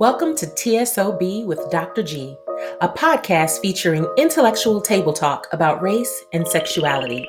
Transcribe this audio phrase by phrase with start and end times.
[0.00, 2.04] Welcome to TSOB with Dr.
[2.04, 2.36] G,
[2.80, 7.26] a podcast featuring intellectual table talk about race and sexuality.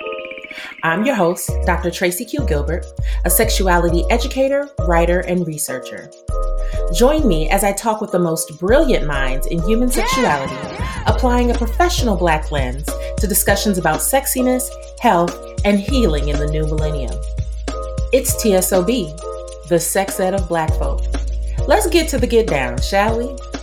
[0.84, 1.90] I'm your host, Dr.
[1.90, 2.46] Tracy Q.
[2.46, 2.86] Gilbert,
[3.26, 6.12] a sexuality educator, writer, and researcher.
[6.94, 10.54] Join me as I talk with the most brilliant minds in human sexuality,
[11.08, 16.68] applying a professional Black lens to discussions about sexiness, health, and healing in the new
[16.68, 17.20] millennium.
[18.14, 21.02] It's TSOB, the sex ed of Black folk.
[21.70, 23.59] Let's get to the get down, shall we?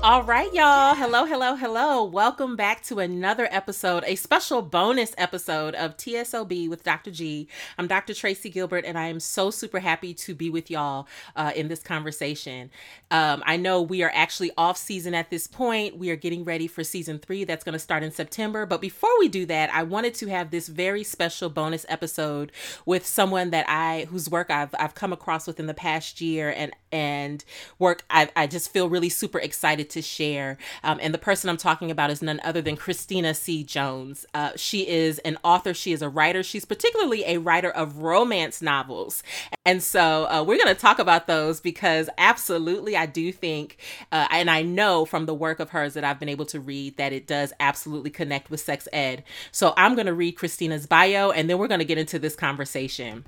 [0.00, 0.94] All right, y'all.
[0.94, 2.04] Hello, hello, hello.
[2.04, 7.10] Welcome back to another episode, a special bonus episode of TSOB with Dr.
[7.10, 7.48] G.
[7.76, 8.14] I'm Dr.
[8.14, 11.82] Tracy Gilbert, and I am so super happy to be with y'all uh, in this
[11.82, 12.70] conversation.
[13.10, 15.98] Um, I know we are actually off season at this point.
[15.98, 18.66] We are getting ready for season three that's going to start in September.
[18.66, 22.52] But before we do that, I wanted to have this very special bonus episode
[22.86, 26.72] with someone that I, whose work I've, I've come across within the past year and,
[26.92, 27.44] and
[27.80, 30.58] work I, I just feel really super excited to share.
[30.82, 33.64] Um, and the person I'm talking about is none other than Christina C.
[33.64, 34.26] Jones.
[34.34, 36.42] Uh, she is an author, she is a writer.
[36.42, 39.22] She's particularly a writer of romance novels.
[39.64, 43.78] And so uh, we're going to talk about those because absolutely, I do think,
[44.12, 46.96] uh, and I know from the work of hers that I've been able to read
[46.96, 49.24] that it does absolutely connect with sex ed.
[49.52, 52.36] So I'm going to read Christina's bio and then we're going to get into this
[52.36, 53.24] conversation.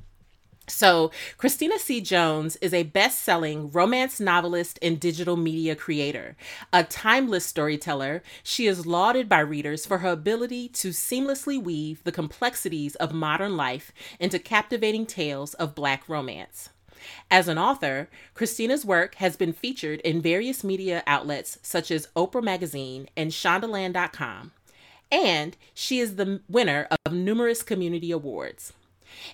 [0.70, 2.00] So, Christina C.
[2.00, 6.36] Jones is a best selling romance novelist and digital media creator.
[6.72, 12.12] A timeless storyteller, she is lauded by readers for her ability to seamlessly weave the
[12.12, 16.70] complexities of modern life into captivating tales of Black romance.
[17.30, 22.42] As an author, Christina's work has been featured in various media outlets such as Oprah
[22.42, 24.52] Magazine and Shondaland.com,
[25.10, 28.72] and she is the winner of numerous community awards.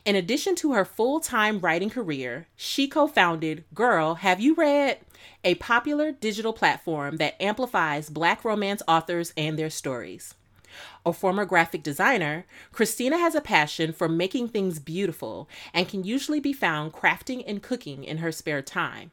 [0.05, 4.99] In addition to her full time writing career, she co founded Girl, Have You Read?
[5.45, 10.35] a popular digital platform that amplifies Black romance authors and their stories.
[11.05, 16.41] A former graphic designer, Christina has a passion for making things beautiful and can usually
[16.41, 19.11] be found crafting and cooking in her spare time.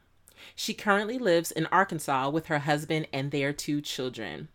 [0.56, 4.50] She currently lives in Arkansas with her husband and their two children.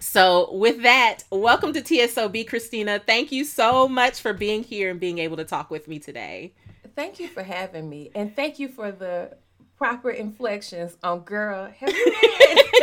[0.00, 3.02] So, with that, welcome to TSOB, Christina.
[3.04, 6.54] Thank you so much for being here and being able to talk with me today.
[6.96, 9.36] Thank you for having me, and thank you for the
[9.76, 11.66] proper inflections on girl.
[11.66, 12.14] Have you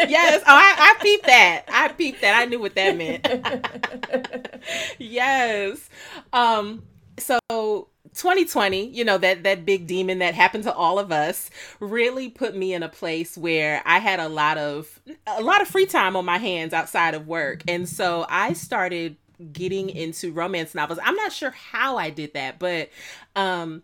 [0.08, 1.64] yes, oh, I, I peeped that.
[1.70, 2.40] I peeped that.
[2.40, 3.28] I knew what that meant.
[5.00, 5.90] yes.
[6.32, 6.84] Um.
[7.18, 12.30] So 2020, you know, that that big demon that happened to all of us really
[12.30, 15.86] put me in a place where I had a lot of a lot of free
[15.86, 17.64] time on my hands outside of work.
[17.68, 19.18] And so I started
[19.54, 21.00] getting into romance novels.
[21.04, 22.90] I'm not sure how I did that, but
[23.36, 23.84] um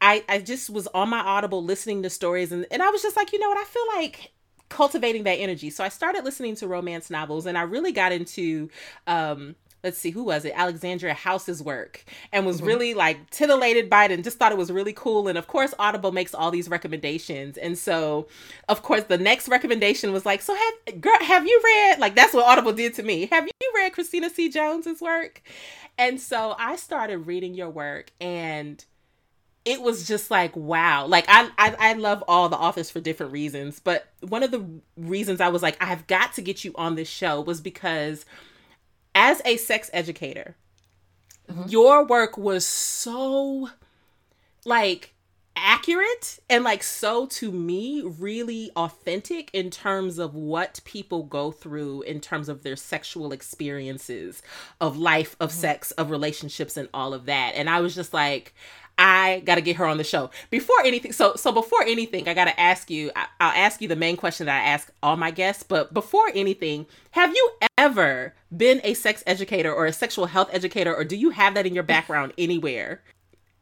[0.00, 3.16] I I just was on my Audible listening to stories and and I was just
[3.16, 3.58] like, you know what?
[3.58, 4.32] I feel like
[4.68, 5.70] cultivating that energy.
[5.70, 8.70] So I started listening to romance novels and I really got into
[9.06, 10.52] um let's see who was it?
[10.54, 12.04] Alexandria House's work.
[12.32, 12.66] And was mm-hmm.
[12.66, 15.28] really like titillated by it and just thought it was really cool.
[15.28, 17.56] And of course audible makes all these recommendations.
[17.56, 18.28] And so
[18.68, 22.34] of course the next recommendation was like so have girl have you read like that's
[22.34, 23.26] what audible did to me.
[23.26, 24.48] Have you read christina c.
[24.48, 25.42] Jones's work?
[25.98, 28.84] And so i started reading your work and
[29.66, 31.06] it was just like wow.
[31.06, 33.78] Like I, I i love all the authors for different reasons.
[33.78, 34.64] But one of the
[34.96, 38.24] reasons i was like i've got to get you on this show was because
[39.14, 40.56] as a sex educator,
[41.50, 41.68] mm-hmm.
[41.68, 43.70] your work was so
[44.64, 45.14] like
[45.56, 52.02] accurate and like so to me really authentic in terms of what people go through
[52.02, 54.42] in terms of their sexual experiences
[54.80, 55.60] of life of mm-hmm.
[55.60, 58.54] sex of relationships and all of that and i was just like
[59.00, 60.30] I got to get her on the show.
[60.50, 63.10] Before anything, so so before anything, I got to ask you.
[63.16, 65.62] I, will ask you the main question that I ask all my guests.
[65.62, 70.94] But before anything, have you ever been a sex educator or a sexual health educator,
[70.94, 73.00] or do you have that in your background anywhere?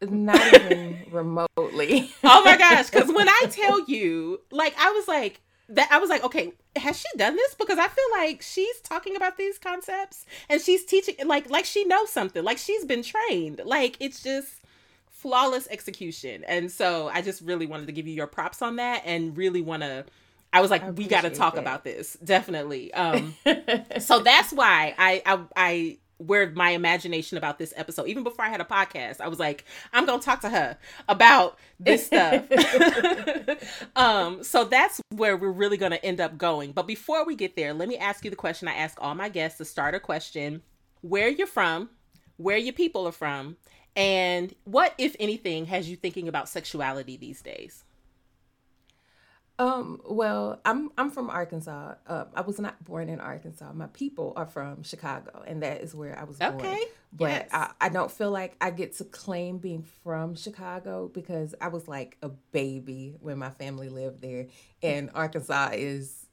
[0.02, 2.12] Not even remotely.
[2.24, 2.90] oh my gosh!
[2.90, 6.98] Because when I tell you, like, I was like, that I was like, okay, has
[6.98, 7.54] she done this?
[7.54, 11.84] Because I feel like she's talking about these concepts and she's teaching like like she
[11.84, 12.42] knows something.
[12.42, 13.60] Like she's been trained.
[13.64, 14.64] Like it's just
[15.18, 16.44] flawless execution.
[16.44, 19.62] And so I just really wanted to give you your props on that and really
[19.62, 20.04] want to
[20.52, 21.60] I was like, I we got to talk that.
[21.60, 22.16] about this.
[22.22, 22.94] Definitely.
[22.94, 23.34] Um
[23.98, 28.48] so that's why I I I where my imagination about this episode even before I
[28.48, 30.78] had a podcast I was like I'm going to talk to her
[31.08, 32.44] about this stuff.
[33.96, 36.70] um so that's where we're really going to end up going.
[36.70, 39.28] But before we get there, let me ask you the question I ask all my
[39.28, 40.62] guests, the starter question.
[41.00, 41.90] Where you're from,
[42.36, 43.56] where your people are from,
[43.96, 47.84] And what, if anything, has you thinking about sexuality these days?
[49.60, 51.94] Um, well, I'm I'm from Arkansas.
[52.06, 53.72] Uh, I was not born in Arkansas.
[53.72, 56.54] My people are from Chicago, and that is where I was born.
[56.54, 56.80] Okay.
[57.12, 57.48] But yes.
[57.52, 61.88] I, I don't feel like I get to claim being from Chicago because I was
[61.88, 64.46] like a baby when my family lived there.
[64.80, 66.26] And Arkansas is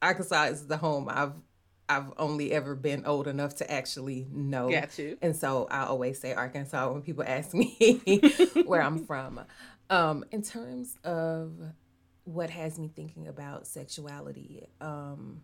[0.00, 1.32] Arkansas is the home I've
[1.88, 4.70] I've only ever been old enough to actually know.
[4.70, 5.16] Got you.
[5.22, 8.00] And so I always say Arkansas when people ask me
[8.66, 9.40] where I'm from.
[9.90, 11.52] Um, in terms of
[12.24, 14.66] what has me thinking about sexuality.
[14.80, 15.40] Um,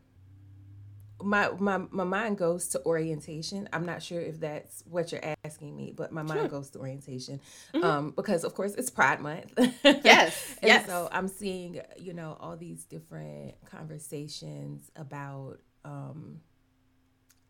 [1.22, 3.68] my, my my mind goes to orientation.
[3.72, 6.48] I'm not sure if that's what you're asking me, but my mind sure.
[6.48, 7.40] goes to orientation
[7.72, 7.84] mm-hmm.
[7.84, 9.52] um, because, of course, it's Pride Month.
[9.84, 10.86] yes, and yes.
[10.86, 16.40] So I'm seeing, you know, all these different conversations about um,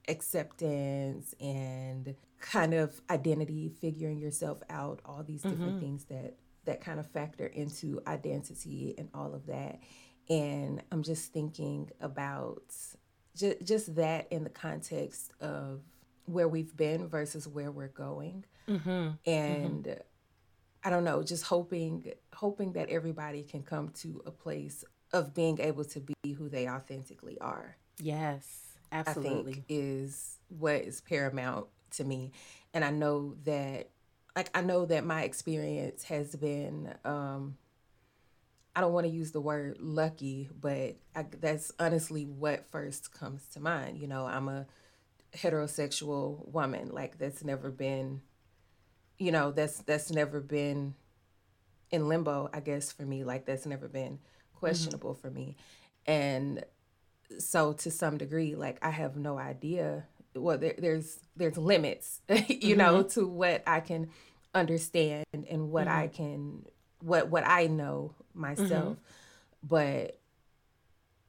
[0.09, 5.81] acceptance and kind of identity, figuring yourself out, all these different mm-hmm.
[5.81, 9.81] things that that kind of factor into identity and all of that.
[10.29, 12.63] And I'm just thinking about
[13.37, 15.83] just, just that in the context of
[16.25, 18.45] where we've been versus where we're going.
[18.69, 19.11] Mm-hmm.
[19.31, 20.01] And mm-hmm.
[20.83, 25.61] I don't know, just hoping hoping that everybody can come to a place of being
[25.61, 27.77] able to be who they authentically are.
[27.99, 29.53] Yes, absolutely.
[29.53, 32.33] I think is what is paramount to me.
[32.73, 33.91] And I know that
[34.37, 37.57] like I know that my experience has been um
[38.77, 43.47] I don't want to use the word lucky, but I, that's honestly what first comes
[43.51, 43.99] to mind.
[43.99, 44.67] You know, I'm a
[45.33, 46.91] heterosexual woman.
[46.91, 48.23] Like that's never been,
[49.19, 50.95] you know, that's that's never been
[51.91, 52.51] in limbo.
[52.53, 54.19] I guess for me, like that's never been
[54.55, 55.21] questionable mm-hmm.
[55.21, 55.57] for me,
[56.07, 56.65] and
[57.39, 60.05] so to some degree, like I have no idea
[60.37, 62.79] well there, there's there's limits you mm-hmm.
[62.79, 64.09] know to what i can
[64.55, 65.99] understand and what mm-hmm.
[65.99, 66.65] i can
[67.01, 68.93] what what i know myself mm-hmm.
[69.63, 70.21] but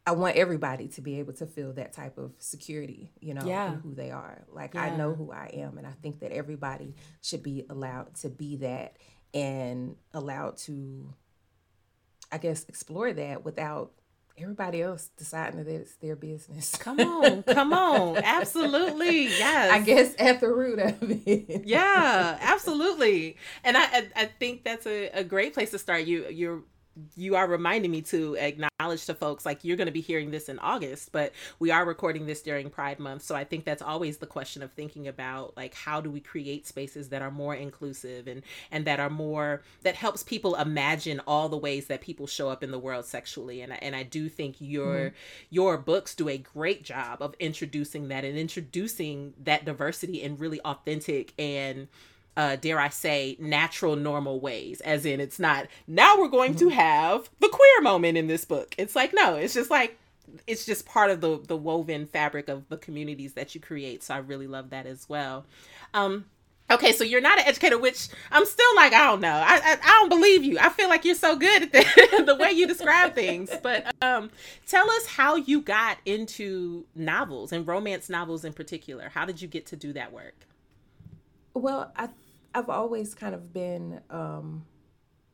[0.05, 3.73] i want everybody to be able to feel that type of security you know yeah.
[3.73, 4.83] in who they are like yeah.
[4.83, 8.57] i know who i am and i think that everybody should be allowed to be
[8.57, 8.97] that
[9.33, 11.13] and allowed to
[12.31, 13.91] i guess explore that without
[14.37, 16.75] everybody else deciding that it's their business.
[16.75, 18.17] Come on, come on.
[18.17, 19.25] Absolutely.
[19.25, 19.71] Yes.
[19.73, 21.65] I guess at the root of it.
[21.65, 23.37] yeah, absolutely.
[23.63, 26.05] And I I think that's a, a great place to start.
[26.05, 26.63] You you're
[27.15, 30.47] you are reminding me to acknowledge to folks like you're going to be hearing this
[30.47, 33.23] in August, but we are recording this during Pride Month.
[33.23, 36.67] So I think that's always the question of thinking about like how do we create
[36.67, 41.49] spaces that are more inclusive and and that are more that helps people imagine all
[41.49, 43.61] the ways that people show up in the world sexually.
[43.61, 45.15] And and I do think your mm-hmm.
[45.49, 50.61] your books do a great job of introducing that and introducing that diversity in really
[50.61, 51.87] authentic and
[52.37, 54.81] uh, dare I say, natural, normal ways.
[54.81, 56.75] As in, it's not now we're going to mm-hmm.
[56.75, 58.75] have the queer moment in this book.
[58.77, 59.97] It's like no, it's just like
[60.47, 64.03] it's just part of the the woven fabric of the communities that you create.
[64.03, 65.45] So I really love that as well.
[65.93, 66.25] Um,
[66.69, 69.33] okay, so you're not an educator, which I'm still like I don't know.
[69.33, 70.59] I I, I don't believe you.
[70.59, 73.49] I feel like you're so good at the, the way you describe things.
[73.63, 74.29] But um,
[74.67, 79.09] tell us how you got into novels and romance novels in particular.
[79.09, 80.35] How did you get to do that work?
[81.53, 82.09] Well, I
[82.55, 84.65] I've always kind of been um,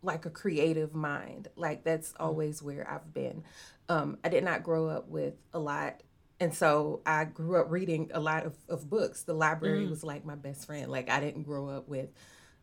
[0.01, 1.49] like a creative mind.
[1.55, 2.23] Like that's mm-hmm.
[2.23, 3.43] always where I've been.
[3.87, 6.01] Um, I did not grow up with a lot.
[6.39, 9.21] And so I grew up reading a lot of, of books.
[9.21, 9.91] The library mm.
[9.91, 10.91] was like my best friend.
[10.91, 12.09] Like I didn't grow up with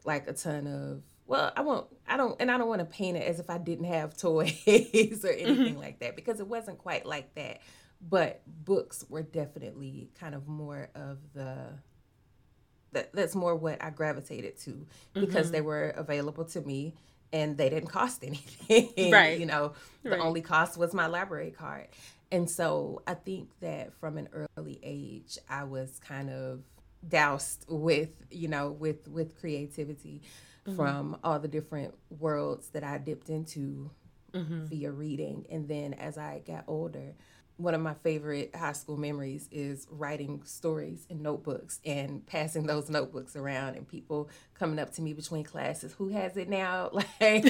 [0.05, 3.17] like a ton of well, I won't I don't and I don't want to paint
[3.17, 5.79] it as if I didn't have toys or anything mm-hmm.
[5.79, 7.61] like that because it wasn't quite like that.
[8.01, 11.75] But books were definitely kind of more of the
[12.93, 15.53] that, that's more what I gravitated to because mm-hmm.
[15.53, 16.95] they were available to me
[17.33, 19.13] and they didn't cost anything.
[19.13, 19.39] Right.
[19.39, 20.21] you know, the right.
[20.21, 21.89] only cost was my library card.
[22.31, 26.61] And so I think that from an early age, I was kind of
[27.07, 30.23] doused with, you know, with with creativity
[30.67, 30.77] mm-hmm.
[30.77, 33.91] from all the different worlds that I dipped into
[34.33, 34.67] mm-hmm.
[34.67, 35.47] via reading.
[35.51, 37.15] And then as I got older,
[37.59, 42.89] one of my favorite high school memories is writing stories in notebooks and passing those
[42.89, 46.91] notebooks around and people coming up to me between classes who has it now?
[47.21, 47.45] Like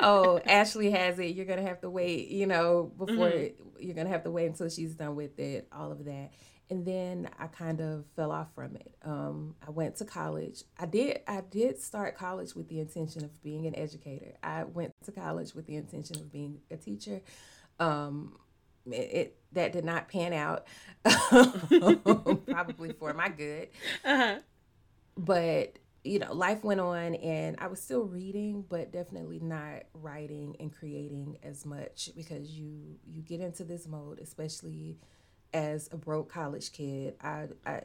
[0.00, 1.36] oh ashley has it.
[1.36, 3.68] You're gonna have to wait you know before mm-hmm.
[3.78, 6.32] you're gonna have to wait until she's done with it all of that.
[6.68, 8.92] And then i kind of fell off from it.
[9.04, 10.64] Um, i went to college.
[10.78, 14.34] I did i did start college with the intention of being an educator.
[14.42, 17.20] I went to college with the intention of being a teacher.
[17.78, 18.36] Um,
[18.86, 20.66] it, it, that did not pan out
[22.48, 23.68] probably for my good
[24.04, 24.36] uh-huh.
[25.16, 30.56] but you know, life went on and I was still reading, but definitely not writing
[30.58, 34.98] and creating as much because you you get into this mode, especially
[35.54, 37.14] as a broke college kid.
[37.22, 37.82] I I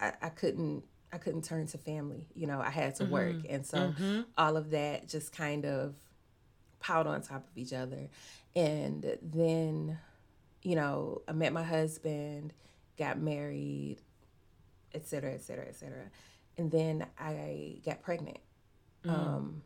[0.00, 2.26] I, I couldn't I couldn't turn to family.
[2.34, 3.12] You know, I had to mm-hmm.
[3.12, 3.36] work.
[3.48, 4.22] And so mm-hmm.
[4.36, 5.94] all of that just kind of
[6.80, 8.08] piled on top of each other.
[8.56, 9.98] And then,
[10.64, 12.52] you know, I met my husband,
[12.98, 13.98] got married,
[14.92, 16.10] et cetera, et cetera, et cetera
[16.56, 18.38] and then I got pregnant.
[19.04, 19.10] Mm.
[19.10, 19.62] Um,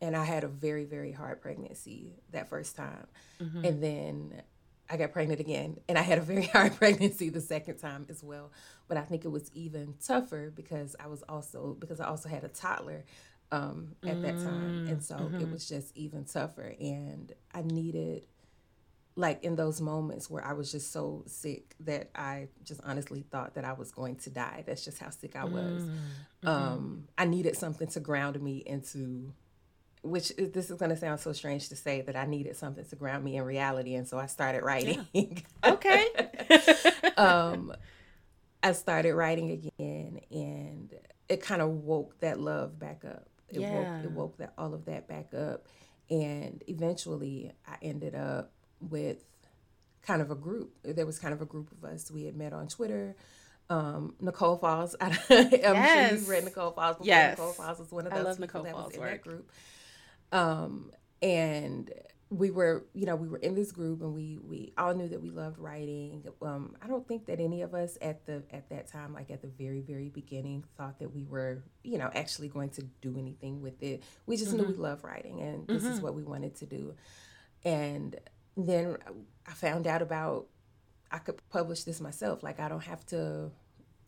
[0.00, 3.06] and I had a very, very hard pregnancy that first time.
[3.40, 3.64] Mm-hmm.
[3.64, 4.42] And then
[4.88, 8.22] I got pregnant again, and I had a very hard pregnancy the second time as
[8.22, 8.50] well.
[8.88, 12.44] But I think it was even tougher because I was also because I also had
[12.44, 13.04] a toddler
[13.52, 14.22] um, at mm-hmm.
[14.22, 15.40] that time, and so mm-hmm.
[15.40, 16.74] it was just even tougher.
[16.80, 18.26] And I needed
[19.16, 23.54] like in those moments where I was just so sick that I just honestly thought
[23.54, 24.64] that I was going to die.
[24.66, 25.82] That's just how sick I was.
[25.82, 26.48] Mm-hmm.
[26.48, 29.32] Um, I needed something to ground me into,
[30.02, 32.96] which this is going to sound so strange to say that I needed something to
[32.96, 33.94] ground me in reality.
[33.94, 35.06] And so I started writing.
[35.12, 35.24] Yeah.
[35.64, 36.06] okay.
[37.16, 37.74] um,
[38.62, 40.94] I started writing again and
[41.28, 43.28] it kind of woke that love back up.
[43.48, 43.72] It yeah.
[43.72, 45.66] woke, it woke that all of that back up.
[46.08, 49.18] And eventually I ended up with
[50.02, 50.74] kind of a group.
[50.82, 52.10] There was kind of a group of us.
[52.10, 53.16] We had met on Twitter.
[53.68, 54.96] Um, Nicole Falls.
[55.00, 56.08] I'm yes.
[56.08, 57.06] sure you've read Nicole Falls before.
[57.06, 57.38] Yes.
[57.38, 59.10] Nicole Falls was one of those I love Nicole that Falls was in work.
[59.10, 59.50] that group.
[60.32, 60.90] Um,
[61.22, 61.90] and
[62.30, 65.20] we were, you know, we were in this group, and we we all knew that
[65.20, 66.24] we loved writing.
[66.40, 69.42] Um, I don't think that any of us at the at that time, like at
[69.42, 73.60] the very very beginning, thought that we were, you know, actually going to do anything
[73.60, 74.04] with it.
[74.26, 74.62] We just mm-hmm.
[74.62, 75.92] knew we loved writing, and this mm-hmm.
[75.92, 76.94] is what we wanted to do.
[77.64, 78.16] And
[78.56, 78.96] then
[79.46, 80.46] I found out about
[81.10, 82.42] I could publish this myself.
[82.42, 83.50] Like I don't have to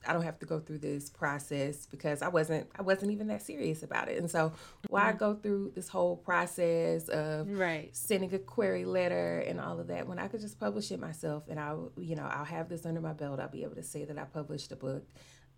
[0.07, 3.43] I don't have to go through this process because I wasn't I wasn't even that
[3.43, 4.19] serious about it.
[4.19, 4.53] And so
[4.89, 5.19] why mm-hmm.
[5.19, 7.95] go through this whole process of right.
[7.95, 11.45] sending a query letter and all of that when I could just publish it myself
[11.49, 13.41] and I'll you know, I'll have this under my belt.
[13.41, 15.07] I'll be able to say that I published a book.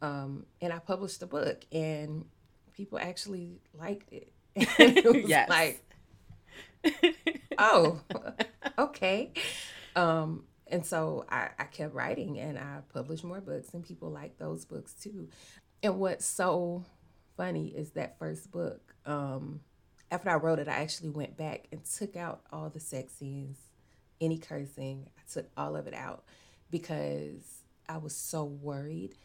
[0.03, 2.27] Um, and I published a book and
[2.75, 4.33] people actually liked it.
[4.57, 5.49] it was yes.
[5.49, 5.84] like
[7.59, 8.01] oh,
[8.79, 9.33] okay.
[9.97, 14.39] Um, and so I, I kept writing and I published more books, and people like
[14.39, 15.29] those books too.
[15.83, 16.85] And what's so
[17.37, 19.61] funny is that first book, um,
[20.11, 23.59] after I wrote it, I actually went back and took out all the sex scenes,
[24.21, 25.07] any cursing.
[25.19, 26.25] I took all of it out
[26.71, 29.17] because I was so worried,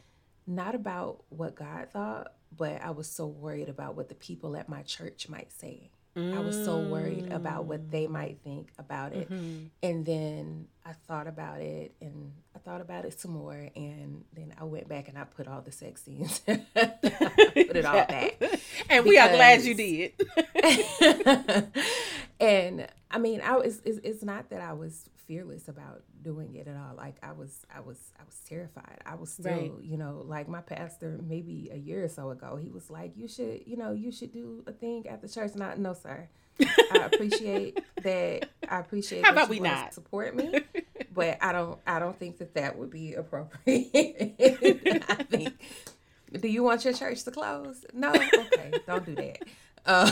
[0.46, 4.68] not about what God thought, but I was so worried about what the people at
[4.68, 5.92] my church might say.
[6.20, 6.36] Mm.
[6.36, 8.12] I was so worried about what they mm.
[8.12, 9.32] might think about it.
[9.32, 9.68] Mm-hmm.
[9.82, 13.70] And then I thought about it and I thought about it some more.
[13.76, 17.94] And then I went back and I put all the sex scenes, put it all
[17.94, 18.42] back.
[18.90, 20.14] and we are glad you did.
[22.40, 26.68] and I mean, I was, it's, it's not that I was fearless about doing it
[26.68, 26.96] at all.
[26.98, 28.98] Like I was, I was, I was terrified.
[29.06, 29.72] I was still, right.
[29.80, 33.28] you know, like my pastor maybe a year or so ago, he was like, "You
[33.28, 36.28] should, you know, you should do a thing at the church." Not, no, sir.
[36.60, 38.50] I appreciate that.
[38.68, 39.24] I appreciate.
[39.24, 40.62] How about we not support me?
[41.14, 41.80] but I don't.
[41.86, 44.36] I don't think that that would be appropriate.
[45.08, 45.54] I think.
[46.42, 47.86] Do you want your church to close?
[47.94, 48.10] No.
[48.10, 49.44] Okay, don't do that.
[49.86, 50.12] Um,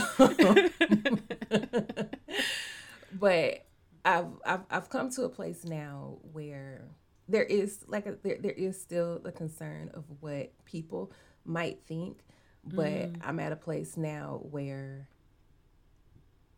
[3.12, 3.64] but
[4.08, 6.88] I've, I've I've come to a place now where
[7.28, 11.12] there is like a, there there is still a concern of what people
[11.44, 12.20] might think,
[12.64, 13.20] but mm.
[13.22, 15.08] I'm at a place now where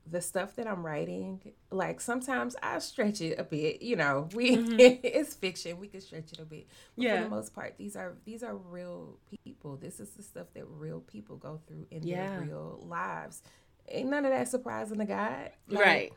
[0.07, 1.41] the stuff that I'm writing,
[1.73, 3.83] like sometimes I stretch it a bit.
[3.83, 4.77] You know, we mm-hmm.
[4.79, 5.81] it's fiction.
[5.81, 6.69] We can stretch it a bit.
[6.97, 7.17] But yeah.
[7.17, 9.77] For the most part, these are these are real people.
[9.77, 12.29] This is the stuff that real people go through in yeah.
[12.29, 13.43] their real lives.
[13.89, 15.51] Ain't none of that surprising to God.
[15.69, 16.13] Like, right.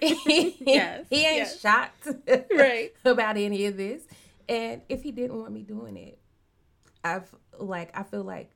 [0.00, 1.60] Yes, he ain't yes.
[1.60, 2.08] shocked
[2.56, 4.02] right about any of this.
[4.48, 6.18] And if he didn't want me doing it,
[7.02, 7.28] I've
[7.58, 8.50] like I feel like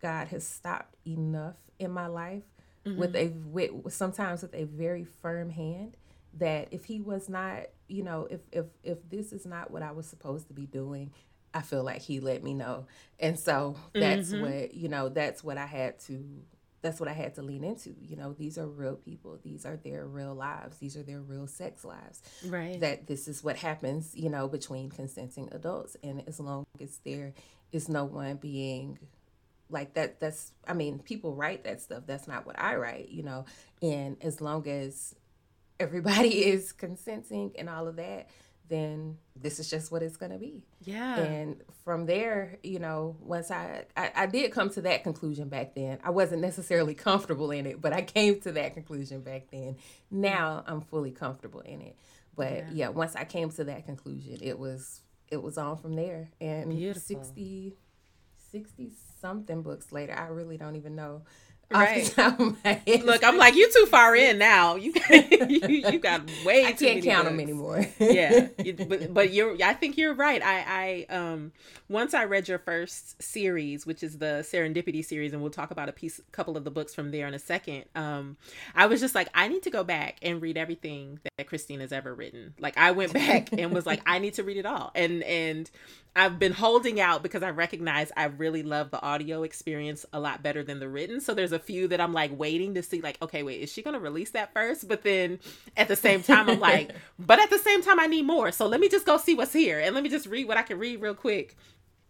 [0.00, 2.44] God has stopped enough in my life
[2.86, 2.98] mm-hmm.
[2.98, 5.96] with a with sometimes with a very firm hand
[6.34, 9.92] that if he was not, you know, if if if this is not what I
[9.92, 11.10] was supposed to be doing,
[11.54, 12.86] I feel like he let me know.
[13.20, 14.42] And so that's mm-hmm.
[14.42, 16.24] what, you know, that's what I had to
[16.82, 17.94] that's what I had to lean into.
[18.00, 19.38] You know, these are real people.
[19.42, 20.78] These are their real lives.
[20.78, 22.22] These are their real sex lives.
[22.44, 22.78] Right.
[22.80, 25.96] That this is what happens, you know, between consenting adults.
[26.02, 27.34] And as long as there
[27.70, 28.98] is no one being
[29.70, 32.02] like that, that's, I mean, people write that stuff.
[32.04, 33.46] That's not what I write, you know.
[33.80, 35.14] And as long as
[35.78, 38.28] everybody is consenting and all of that,
[38.72, 40.64] then this is just what it's going to be.
[40.82, 41.16] Yeah.
[41.16, 45.74] And from there, you know, once I, I, I did come to that conclusion back
[45.74, 45.98] then.
[46.02, 49.76] I wasn't necessarily comfortable in it, but I came to that conclusion back then.
[50.10, 51.96] Now I'm fully comfortable in it.
[52.34, 55.00] But yeah, yeah once I came to that conclusion, it was
[55.30, 56.30] it was on from there.
[56.40, 57.22] And Beautiful.
[57.22, 57.74] 60
[58.50, 61.22] 60 something books later, I really don't even know
[61.72, 62.16] Right.
[63.04, 64.76] Look, I'm like you too far in now.
[64.76, 66.64] You you, you got way.
[66.64, 67.30] I can't count books.
[67.30, 67.86] them anymore.
[67.98, 68.48] yeah,
[68.88, 69.56] but but you're.
[69.62, 70.42] I think you're right.
[70.42, 71.52] I I um
[71.88, 75.88] once I read your first series, which is the Serendipity series, and we'll talk about
[75.88, 77.84] a piece, couple of the books from there in a second.
[77.94, 78.36] Um,
[78.74, 82.14] I was just like, I need to go back and read everything that Christina's ever
[82.14, 82.54] written.
[82.58, 85.70] Like I went back and was like, I need to read it all, and and
[86.14, 90.42] I've been holding out because I recognize I really love the audio experience a lot
[90.42, 91.22] better than the written.
[91.22, 93.82] So there's a few that I'm like waiting to see, like, okay, wait, is she
[93.82, 94.88] going to release that first?
[94.88, 95.38] But then
[95.74, 98.52] at the same time, I'm like, but at the same time, I need more.
[98.52, 100.62] So let me just go see what's here and let me just read what I
[100.62, 101.56] can read real quick.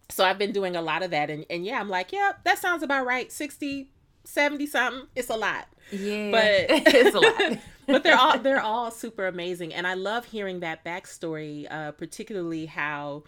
[0.09, 1.29] So I've been doing a lot of that.
[1.29, 3.31] And, and yeah, I'm like, yeah, that sounds about right.
[3.31, 3.89] 60,
[4.25, 5.07] 70 something.
[5.15, 5.67] It's a lot.
[5.91, 6.31] Yeah.
[6.31, 6.43] But
[6.93, 7.59] it's a lot.
[7.87, 9.73] but they're all they're all super amazing.
[9.73, 13.23] And I love hearing that backstory, uh, particularly how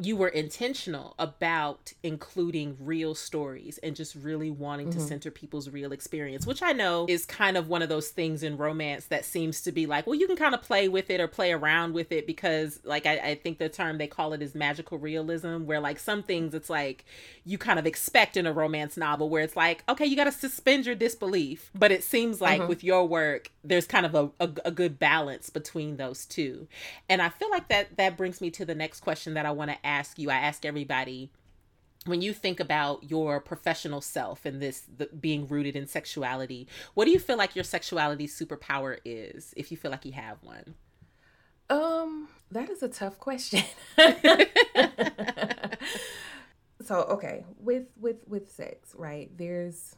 [0.00, 4.98] you were intentional about including real stories and just really wanting mm-hmm.
[5.00, 8.44] to center people's real experience, which I know is kind of one of those things
[8.44, 11.20] in romance that seems to be like, well, you can kind of play with it
[11.20, 14.40] or play around with it because, like, I, I think the term they call it
[14.40, 17.04] is magical realism, where like some things it's like
[17.44, 20.32] you kind of expect in a romance novel where it's like, okay, you got to
[20.32, 21.70] suspend your disbelief.
[21.74, 22.68] But it seems like mm-hmm.
[22.68, 26.68] with your work, there's kind of a, a, a good balance between those two.
[27.08, 29.72] And I feel like that that brings me to the next question that I want
[29.72, 31.30] to ask you, I ask everybody
[32.06, 37.04] when you think about your professional self and this the, being rooted in sexuality, what
[37.04, 40.74] do you feel like your sexuality superpower is if you feel like you have one?
[41.70, 43.62] Um, that is a tough question.
[46.82, 49.30] so, okay, with with with sex, right?
[49.36, 49.94] There's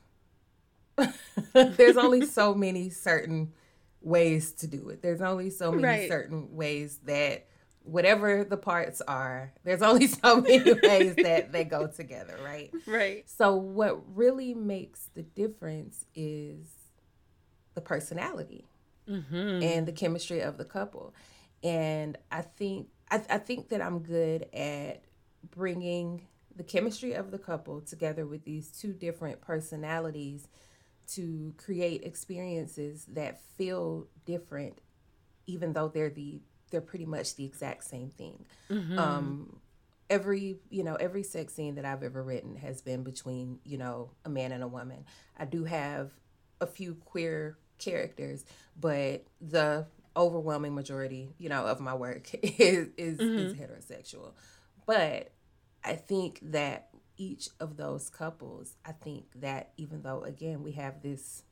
[1.52, 3.52] there's only so many certain
[4.00, 5.02] ways to do it.
[5.02, 6.08] There's only so many right.
[6.08, 7.46] certain ways that
[7.90, 12.70] whatever the parts are, there's only so many ways that they go together, right?
[12.86, 13.28] Right.
[13.28, 16.66] So what really makes the difference is
[17.74, 18.68] the personality
[19.08, 19.62] mm-hmm.
[19.62, 21.14] and the chemistry of the couple.
[21.62, 25.04] And I think I, I think that I'm good at
[25.50, 30.46] bringing the chemistry of the couple together with these two different personalities
[31.08, 34.78] to create experiences that feel different
[35.46, 36.40] even though they're the
[36.70, 38.44] they're pretty much the exact same thing.
[38.70, 38.98] Mm-hmm.
[38.98, 39.60] Um,
[40.10, 44.10] every you know every sex scene that I've ever written has been between you know
[44.24, 45.04] a man and a woman.
[45.38, 46.10] I do have
[46.60, 48.44] a few queer characters,
[48.78, 53.38] but the overwhelming majority you know of my work is is, mm-hmm.
[53.38, 54.32] is heterosexual.
[54.86, 55.32] But
[55.84, 61.02] I think that each of those couples, I think that even though again we have
[61.02, 61.44] this,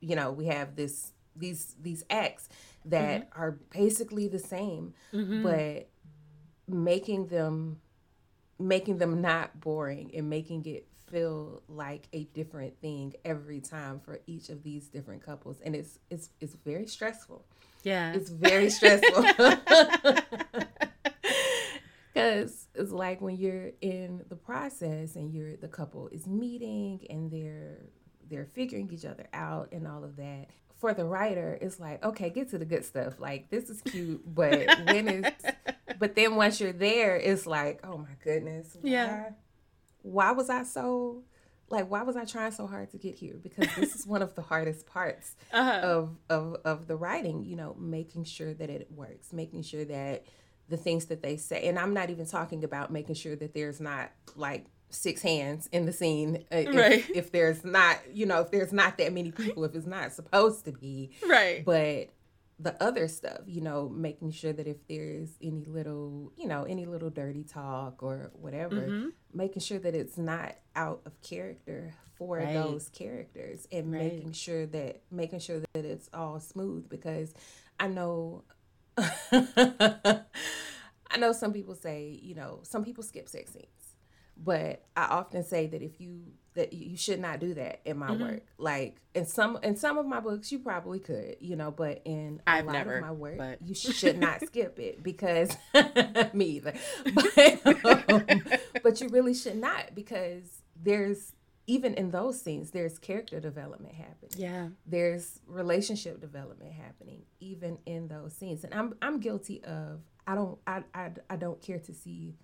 [0.00, 2.48] you know, we have this these these acts
[2.86, 3.40] that mm-hmm.
[3.40, 5.42] are basically the same, mm-hmm.
[5.42, 5.88] but
[6.68, 7.80] making them
[8.58, 14.20] making them not boring and making it feel like a different thing every time for
[14.26, 17.44] each of these different couples and it's it's it's very stressful
[17.82, 19.22] yeah it's very stressful
[22.14, 27.30] because it's like when you're in the process and you're the couple is meeting and
[27.30, 27.80] they're
[28.30, 30.46] they're figuring each other out and all of that
[30.82, 33.20] for the writer, it's like, okay, get to the good stuff.
[33.20, 35.32] Like this is cute, but when is
[36.00, 38.76] but then once you're there, it's like, oh my goodness.
[38.80, 39.28] Why, yeah.
[40.02, 41.22] Why was I so
[41.68, 43.36] like why was I trying so hard to get here?
[43.40, 45.86] Because this is one of the hardest parts uh-huh.
[45.86, 50.26] of, of of the writing, you know, making sure that it works, making sure that
[50.68, 53.80] the things that they say and I'm not even talking about making sure that there's
[53.80, 57.10] not like six hands in the scene uh, if, right.
[57.14, 60.64] if there's not you know if there's not that many people if it's not supposed
[60.64, 62.10] to be right but
[62.58, 66.86] the other stuff you know making sure that if there's any little you know any
[66.86, 69.08] little dirty talk or whatever mm-hmm.
[69.32, 72.54] making sure that it's not out of character for right.
[72.54, 74.02] those characters and right.
[74.02, 77.34] making sure that making sure that it's all smooth because
[77.80, 78.44] i know
[78.98, 80.22] i
[81.18, 83.66] know some people say you know some people skip sex scenes
[84.36, 86.22] but I often say that if you
[86.54, 88.22] that you should not do that in my mm-hmm.
[88.22, 88.42] work.
[88.58, 92.40] Like in some in some of my books, you probably could, you know, but in
[92.46, 93.62] a I've lot never, of my work, but...
[93.62, 95.56] you should not skip it because
[96.32, 96.74] me either.
[97.82, 98.42] But um,
[98.82, 101.32] but you really should not because there's
[101.66, 104.32] even in those scenes there's character development happening.
[104.36, 104.68] Yeah.
[104.84, 108.64] There's relationship development happening even in those scenes.
[108.64, 112.34] And I'm I'm guilty of I don't I, I I don't care to see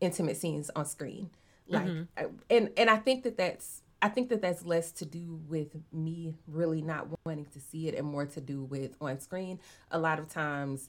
[0.00, 1.30] intimate scenes on screen.
[1.68, 2.02] Like mm-hmm.
[2.16, 5.76] I, and and I think that that's I think that that's less to do with
[5.92, 9.58] me really not wanting to see it and more to do with on screen.
[9.90, 10.88] A lot of times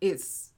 [0.00, 0.50] it's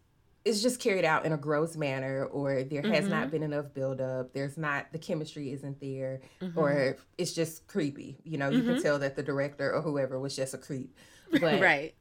[0.45, 3.11] it's just carried out in a gross manner or there has mm-hmm.
[3.11, 6.59] not been enough buildup there's not the chemistry isn't there mm-hmm.
[6.59, 8.75] or it's just creepy you know you mm-hmm.
[8.75, 10.97] can tell that the director or whoever was just a creep
[11.41, 11.95] but right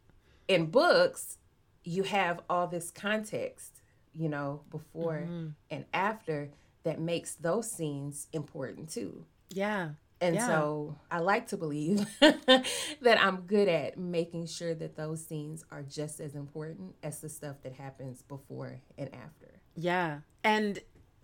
[0.48, 1.38] in books
[1.84, 3.79] you have all this context
[4.20, 5.48] you know before mm-hmm.
[5.72, 6.50] and after
[6.84, 9.90] that makes those scenes important too yeah
[10.22, 10.48] and yeah.
[10.48, 15.82] so I like to believe that I'm good at making sure that those scenes are
[15.84, 19.62] just as important as the stuff that happens before and after.
[19.76, 20.20] Yeah.
[20.44, 20.80] And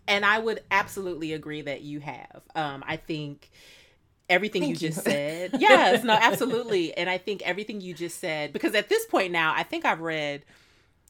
[0.08, 2.42] and I would absolutely agree that you have.
[2.56, 3.52] Um I think
[4.30, 5.58] everything you, you just said.
[5.60, 6.96] yes, no, absolutely.
[6.96, 10.02] And I think everything you just said because at this point now, I think I've
[10.02, 10.46] read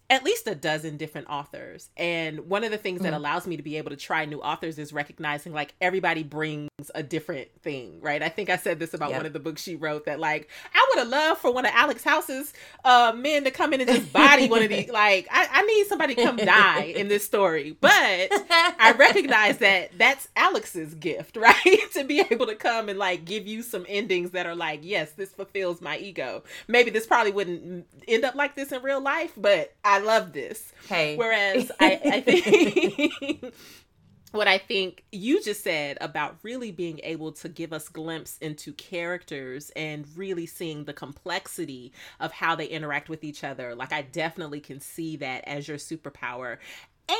[0.10, 1.90] at least a dozen different authors.
[1.98, 3.04] And one of the things mm.
[3.04, 6.70] that allows me to be able to try new authors is recognizing like everybody brings
[6.94, 8.22] a different thing, right?
[8.22, 9.20] I think I said this about yep.
[9.20, 11.72] one of the books she wrote that like I would have loved for one of
[11.74, 14.86] Alex House's uh, men to come in and just body one of these.
[14.96, 19.92] Like I, I need somebody to come die in this story, but I recognize that
[19.98, 21.92] that's Alex's gift, right?
[21.94, 25.12] to be able to come and like give you some endings that are like, yes,
[25.12, 26.44] this fulfills my ego.
[26.68, 30.74] Maybe this probably wouldn't end up like this in real life, but I love this.
[30.88, 33.54] Hey, whereas I, I think
[34.36, 38.74] what I think you just said about really being able to give us glimpse into
[38.74, 43.74] characters and really seeing the complexity of how they interact with each other.
[43.74, 46.58] Like I definitely can see that as your superpower.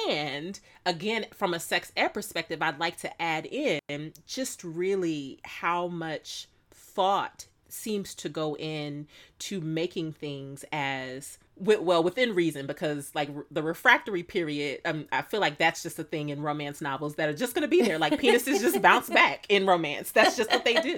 [0.10, 5.88] And again, from a sex ed perspective, I'd like to add in just really how
[5.88, 9.08] much thought seems to go in
[9.40, 15.40] to making things as well within reason because like the refractory period um, i feel
[15.40, 18.00] like that's just a thing in romance novels that are just going to be there.
[18.00, 20.12] Like penises just bounce back in romance.
[20.12, 20.98] That's just what they do.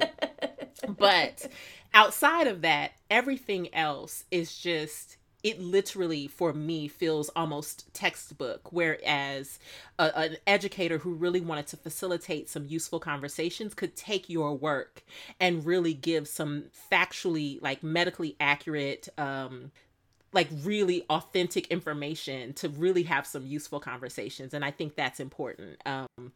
[0.88, 1.48] But
[1.94, 9.60] outside of that everything else is just it literally for me feels almost textbook whereas
[9.98, 15.04] a, an educator who really wanted to facilitate some useful conversations could take your work
[15.40, 19.72] and really give some factually like medically accurate um
[20.38, 25.82] like really authentic information to really have some useful conversations and i think that's important.
[25.86, 26.32] Um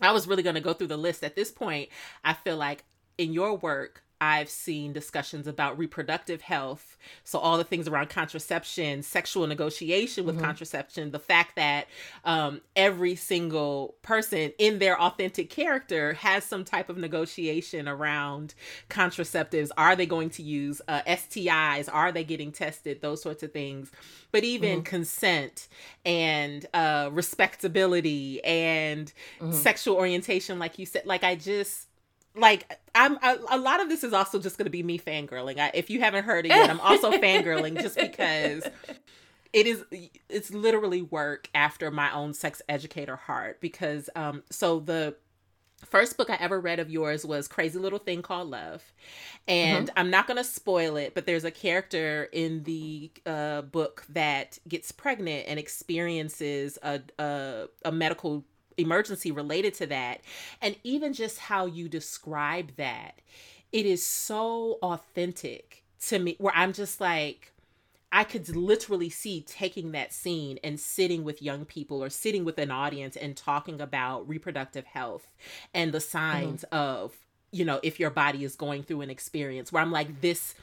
[0.00, 1.22] i was really going to go through the list.
[1.22, 1.90] At this point
[2.24, 2.84] i feel like
[3.18, 6.96] in your work I've seen discussions about reproductive health.
[7.24, 10.44] So, all the things around contraception, sexual negotiation with mm-hmm.
[10.44, 11.86] contraception, the fact that
[12.24, 18.54] um, every single person in their authentic character has some type of negotiation around
[18.88, 19.70] contraceptives.
[19.76, 21.88] Are they going to use uh, STIs?
[21.92, 23.00] Are they getting tested?
[23.00, 23.90] Those sorts of things.
[24.32, 24.84] But even mm-hmm.
[24.84, 25.68] consent
[26.04, 29.52] and uh, respectability and mm-hmm.
[29.52, 31.88] sexual orientation, like you said, like I just
[32.36, 35.58] like I'm a, a, lot of this is also just going to be me fangirling.
[35.58, 38.66] I, if you haven't heard it yet, I'm also fangirling just because
[39.52, 39.84] it is
[40.28, 45.14] it's literally work after my own sex educator heart because um so the
[45.84, 48.92] first book I ever read of yours was Crazy Little Thing Called Love.
[49.46, 49.98] And mm-hmm.
[49.98, 54.58] I'm not going to spoil it, but there's a character in the uh, book that
[54.66, 58.44] gets pregnant and experiences a, a, a medical
[58.76, 60.20] emergency related to that.
[60.60, 63.20] And even just how you describe that,
[63.72, 67.52] it is so authentic to me, where I'm just like,
[68.12, 72.58] I could literally see taking that scene and sitting with young people or sitting with
[72.58, 75.26] an audience and talking about reproductive health
[75.74, 76.76] and the signs mm-hmm.
[76.76, 77.14] of,
[77.50, 80.54] you know, if your body is going through an experience where I'm like, this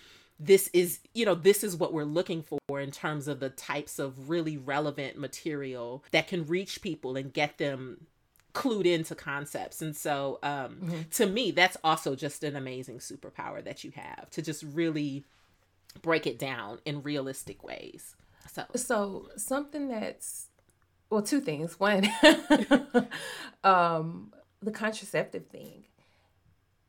[0.43, 3.99] this is you know this is what we're looking for in terms of the types
[3.99, 8.07] of really relevant material that can reach people and get them
[8.53, 9.81] clued into concepts.
[9.81, 11.01] And so um mm-hmm.
[11.11, 15.23] to me that's also just an amazing superpower that you have to just really
[16.01, 18.15] break it down in realistic ways.
[18.51, 18.65] So.
[18.75, 20.47] So something that's
[21.09, 21.79] well two things.
[21.79, 22.07] One
[23.63, 25.85] um the contraceptive thing.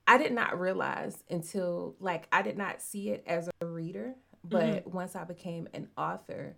[0.06, 4.64] I did not realize until like I did not see it as a reader, but
[4.64, 4.90] mm-hmm.
[4.90, 6.56] once I became an author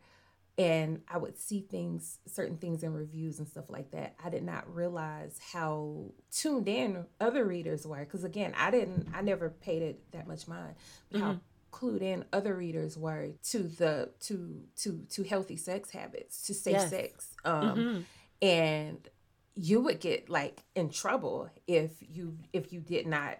[0.56, 4.44] and I would see things, certain things in reviews and stuff like that, I did
[4.44, 8.00] not realize how tuned in other readers were.
[8.00, 10.74] Because again, I didn't, I never paid it that much mind,
[11.10, 11.26] but mm-hmm.
[11.26, 11.40] how
[11.72, 16.74] clued in other readers were to the to to to healthy sex habits, to safe
[16.74, 16.90] yes.
[16.90, 18.00] sex, um, mm-hmm.
[18.40, 19.08] and
[19.56, 23.38] you would get like in trouble if you if you did not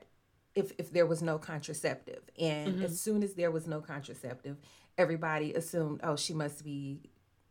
[0.55, 2.85] if if there was no contraceptive and mm-hmm.
[2.85, 4.57] as soon as there was no contraceptive
[4.97, 7.01] everybody assumed oh she must be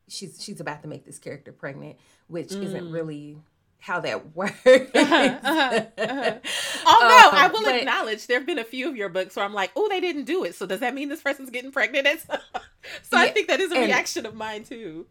[0.07, 2.63] she's she's about to make this character pregnant, which mm.
[2.63, 3.37] isn't really
[3.79, 4.55] how that works.
[4.65, 6.39] uh-huh, uh-huh, uh-huh.
[6.85, 9.45] Although um, I will but, acknowledge there have been a few of your books where
[9.45, 10.55] I'm like, oh, they didn't do it.
[10.55, 12.07] So does that mean this person's getting pregnant?
[12.21, 15.05] so yeah, I think that is a reaction of mine too.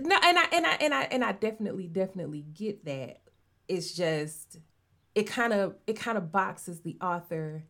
[0.00, 3.20] No, and I and I and I and I definitely definitely get that.
[3.68, 4.58] It's just
[5.14, 7.64] it kind of it kind of boxes the author.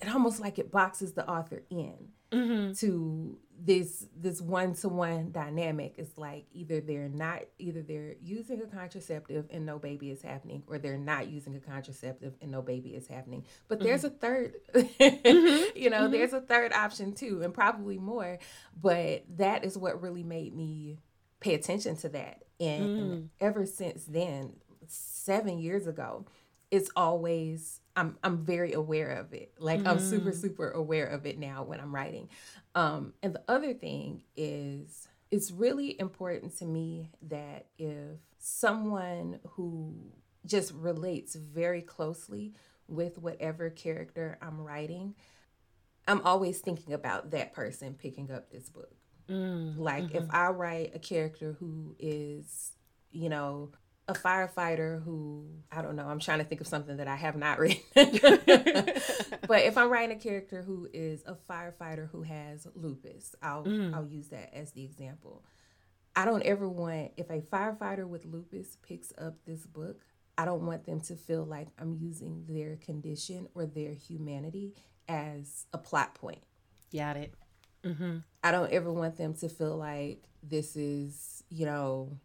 [0.00, 2.72] It almost like it boxes the author in mm-hmm.
[2.74, 8.60] to this this one to one dynamic is like either they're not either they're using
[8.60, 12.60] a contraceptive and no baby is happening or they're not using a contraceptive and no
[12.60, 13.86] baby is happening but mm-hmm.
[13.86, 15.64] there's a third mm-hmm.
[15.78, 16.12] you know mm-hmm.
[16.12, 18.38] there's a third option too and probably more
[18.80, 20.98] but that is what really made me
[21.40, 23.28] pay attention to that and, and mm.
[23.40, 24.52] ever since then
[24.86, 26.26] 7 years ago
[26.70, 29.52] it's always I'm I'm very aware of it.
[29.58, 29.88] Like mm.
[29.88, 30.40] I'm super mm.
[30.40, 32.28] super aware of it now when I'm writing.
[32.74, 39.94] Um, and the other thing is it's really important to me that if someone who
[40.44, 42.54] just relates very closely
[42.86, 45.14] with whatever character I'm writing,
[46.06, 48.94] I'm always thinking about that person picking up this book.
[49.28, 50.18] Mm, like mm-hmm.
[50.18, 52.72] if I write a character who is,
[53.10, 53.72] you know,
[54.08, 57.36] a firefighter who I don't know, I'm trying to think of something that I have
[57.36, 57.82] not written.
[57.94, 63.94] but if I'm writing a character who is a firefighter who has lupus, I'll mm.
[63.94, 65.44] I'll use that as the example.
[66.14, 70.00] I don't ever want if a firefighter with lupus picks up this book,
[70.38, 74.74] I don't want them to feel like I'm using their condition or their humanity
[75.08, 76.42] as a plot point.
[76.94, 77.34] Got it.
[77.84, 78.18] Mm-hmm.
[78.42, 82.18] I don't ever want them to feel like this is, you know,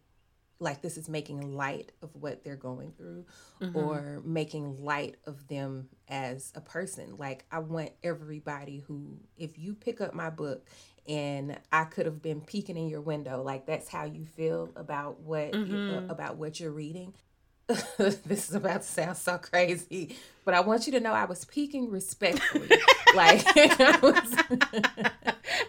[0.62, 3.24] like this is making light of what they're going through
[3.60, 3.76] mm-hmm.
[3.76, 9.74] or making light of them as a person like i want everybody who if you
[9.74, 10.66] pick up my book
[11.08, 15.20] and i could have been peeking in your window like that's how you feel about
[15.20, 16.08] what mm-hmm.
[16.08, 17.12] uh, about what you're reading
[17.96, 21.44] this is about to sound so crazy, but I want you to know I was
[21.44, 22.68] peeking respectfully.
[23.14, 23.44] like,
[24.02, 24.36] was...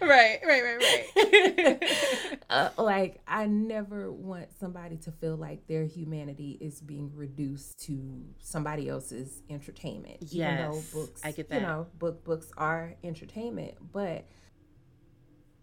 [0.00, 2.38] right, right, right, right.
[2.50, 8.24] uh, like, I never want somebody to feel like their humanity is being reduced to
[8.40, 10.18] somebody else's entertainment.
[10.20, 11.60] Yes, Even though books, I get that.
[11.60, 14.24] You know, book books are entertainment, but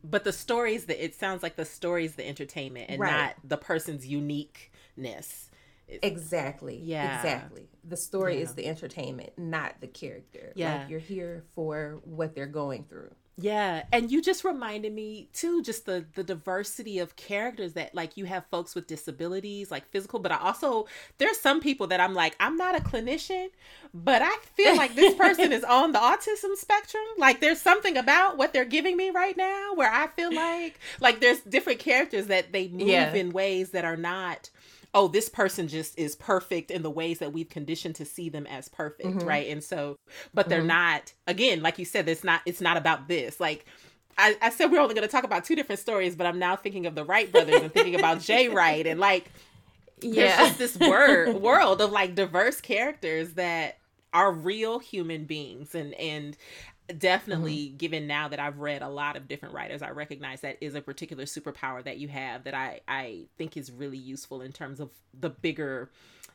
[0.04, 3.12] but the stories that it sounds like the stories the entertainment and right.
[3.12, 5.52] not the person's uniqueness
[6.02, 6.80] exactly.
[6.82, 7.18] Yeah.
[7.18, 7.68] Exactly.
[7.84, 8.44] The story yeah.
[8.44, 10.54] is the entertainment, not the character.
[10.56, 10.80] Yeah.
[10.80, 13.14] Like you're here for what they're going through.
[13.42, 18.18] Yeah, and you just reminded me too, just the the diversity of characters that like
[18.18, 22.14] you have folks with disabilities, like physical, but I also there's some people that I'm
[22.14, 23.50] like I'm not a clinician,
[23.94, 27.04] but I feel like this person is on the autism spectrum.
[27.18, 31.20] Like there's something about what they're giving me right now where I feel like like
[31.20, 33.14] there's different characters that they move yeah.
[33.14, 34.50] in ways that are not
[34.94, 38.46] oh, this person just is perfect in the ways that we've conditioned to see them
[38.48, 39.28] as perfect, mm-hmm.
[39.28, 39.48] right?
[39.48, 39.96] And so,
[40.34, 40.68] but they're mm-hmm.
[40.68, 41.14] not.
[41.28, 42.42] Again, like you said, it's not.
[42.46, 43.40] It's not about this.
[43.40, 43.66] Like
[44.18, 46.56] I, I said, we're only going to talk about two different stories, but I'm now
[46.56, 49.32] thinking of the Wright brothers and thinking about Jay Wright and like.
[50.04, 50.36] Yeah.
[50.36, 53.78] There's just this word world of like diverse characters that
[54.14, 56.36] are real human beings and and
[56.98, 57.78] definitely mm-hmm.
[57.78, 60.82] given now that I've read a lot of different writers, I recognize that is a
[60.82, 64.90] particular superpower that you have that I I think is really useful in terms of
[65.18, 65.92] the bigger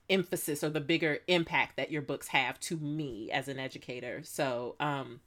[0.09, 4.21] emphasis or the bigger impact that your books have to me as an educator.
[4.25, 5.21] So, um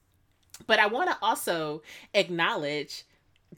[0.68, 1.82] but I want to also
[2.14, 3.06] acknowledge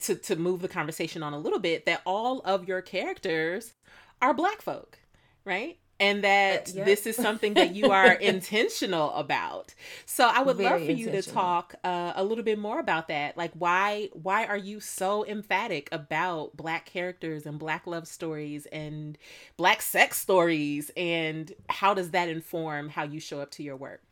[0.00, 3.74] to to move the conversation on a little bit that all of your characters
[4.20, 4.98] are black folk,
[5.44, 5.78] right?
[6.02, 9.72] And that uh, this is something that you are intentional about.
[10.04, 13.06] So I would Very love for you to talk uh, a little bit more about
[13.06, 13.36] that.
[13.36, 19.16] Like why why are you so emphatic about black characters and black love stories and
[19.56, 24.02] black sex stories and how does that inform how you show up to your work?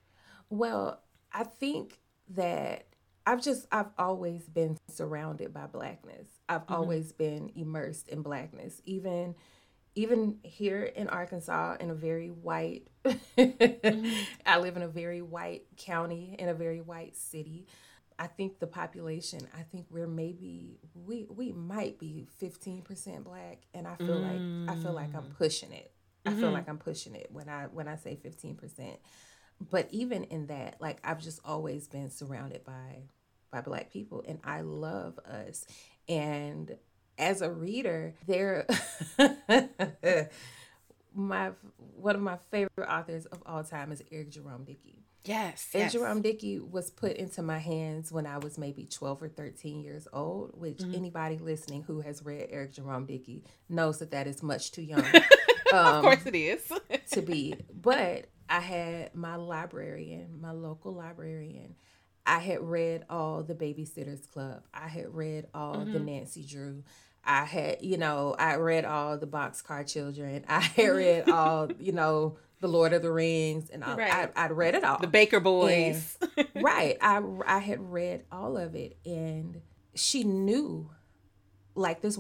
[0.49, 1.01] Well,
[1.33, 1.99] I think
[2.37, 2.87] that
[3.27, 6.29] I've just I've always been surrounded by blackness.
[6.49, 6.75] I've mm-hmm.
[6.75, 8.81] always been immersed in blackness.
[8.85, 9.35] Even
[10.01, 14.13] even here in Arkansas, in a very white, mm-hmm.
[14.47, 17.67] I live in a very white county, in a very white city.
[18.19, 23.87] I think the population, I think we're maybe we we might be 15% black and
[23.87, 24.67] I feel mm.
[24.67, 25.39] like I feel like I'm mm.
[25.39, 25.93] pushing it.
[26.25, 26.37] Mm-hmm.
[26.37, 28.97] I feel like I'm pushing it when I when I say 15%.
[29.71, 33.05] But even in that, like I've just always been surrounded by
[33.51, 35.67] by black people and I love us.
[36.09, 36.77] And
[37.21, 38.67] as a reader, there
[41.15, 41.51] my
[41.97, 45.05] one of my favorite authors of all time is Eric Jerome Dickey.
[45.25, 45.69] Yes.
[45.75, 45.93] And yes.
[45.93, 50.09] Jerome Dickey was put into my hands when I was maybe 12 or 13 years
[50.15, 50.97] old, which Mhm.
[50.97, 55.05] anybody listening who has read Eric Jerome Dickey knows that that is much too young
[55.73, 56.73] of um, course it is.
[57.11, 57.55] to be.
[57.71, 61.75] But I had my librarian, my local librarian.
[62.25, 64.63] I had read all the Babysitters Club.
[64.73, 66.05] I had read all the Mhm.
[66.07, 66.83] Nancy Drew.
[67.25, 70.45] I had, you know, I read all the Boxcar Children.
[70.49, 73.97] I had read all, you know, the Lord of the Rings, and all.
[73.97, 74.13] Right.
[74.37, 74.99] I, I'd read it all.
[74.99, 76.19] the Baker Boys.
[76.55, 76.97] right.
[77.01, 79.61] I I had read all of it, and
[79.95, 80.91] she knew,
[81.75, 82.19] like this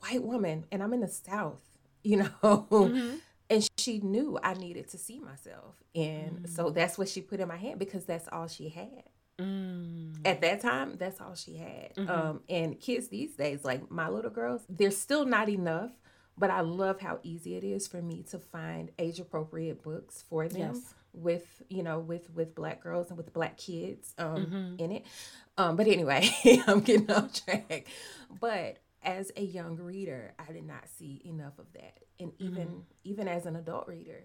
[0.00, 1.60] white woman, and I'm in the South,
[2.02, 3.18] you know, Mhm.
[3.48, 7.46] and she knew I needed to see myself, and so that's what she put in
[7.48, 9.04] my hand because that's all she had
[9.38, 10.16] Mm.
[10.24, 10.96] at that time.
[10.98, 11.94] That's all she had.
[11.96, 12.08] Mhm.
[12.08, 15.90] Um, and kids these days, like my little girls, they're still not enough.
[16.38, 20.48] But I love how easy it is for me to find age appropriate books for
[20.48, 20.94] them Yes.
[21.14, 24.80] with you know with with black girls and with black kids um Mhm.
[24.80, 25.06] in it
[25.56, 26.28] um but anyway
[26.66, 27.86] i'm getting off track
[28.38, 32.80] but as a young reader i did not see enough of that and even Mm-hmm.
[33.04, 34.24] even as an adult reader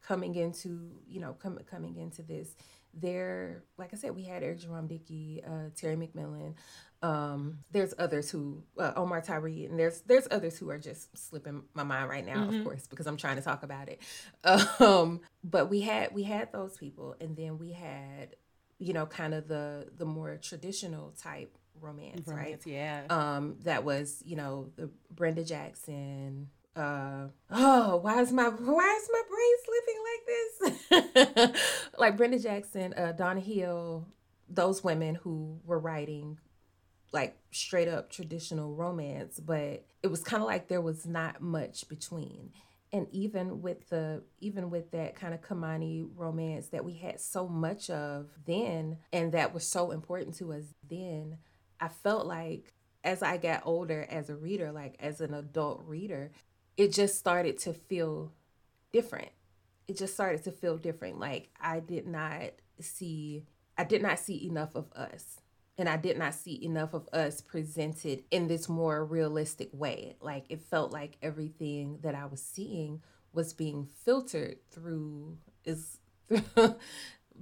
[0.00, 2.56] coming into you know com- coming into this
[2.94, 6.54] there like i said we had eric jerome dickey uh terry mcmillan
[7.02, 11.62] um there's others who uh, omar tyree and there's there's others who are just slipping
[11.74, 12.58] my mind right now Mhm.
[12.58, 14.00] of course because i'm trying to talk about it
[14.80, 18.36] um but we had we had those people and then we had
[18.78, 23.02] you know kind of the the more traditional type romance, right Yeah.
[23.10, 29.08] um that was you know the brenda jackson uh oh why is my why is
[29.12, 30.81] my brain slipping like this
[31.98, 34.06] like brenda jackson uh donna hill
[34.48, 36.38] those women who were writing
[37.12, 41.88] like straight up traditional romance but it was kind of like there was not much
[41.88, 42.50] between.
[42.94, 47.48] And even with the even with that kind of kimani romance that we had so
[47.48, 51.38] much of then and that was so important to us then
[51.80, 56.32] i felt like as i got older as a reader like as an adult reader
[56.76, 58.30] it just started to feel
[58.92, 59.30] different
[59.92, 62.50] it just started to feel different like i did not
[62.80, 63.44] see
[63.76, 65.38] i did not see enough of us
[65.78, 70.16] and I did not see enough of us presented in this more realistic way.
[70.20, 73.00] Like it felt like everything that I was seeing
[73.32, 75.98] was being filtered through is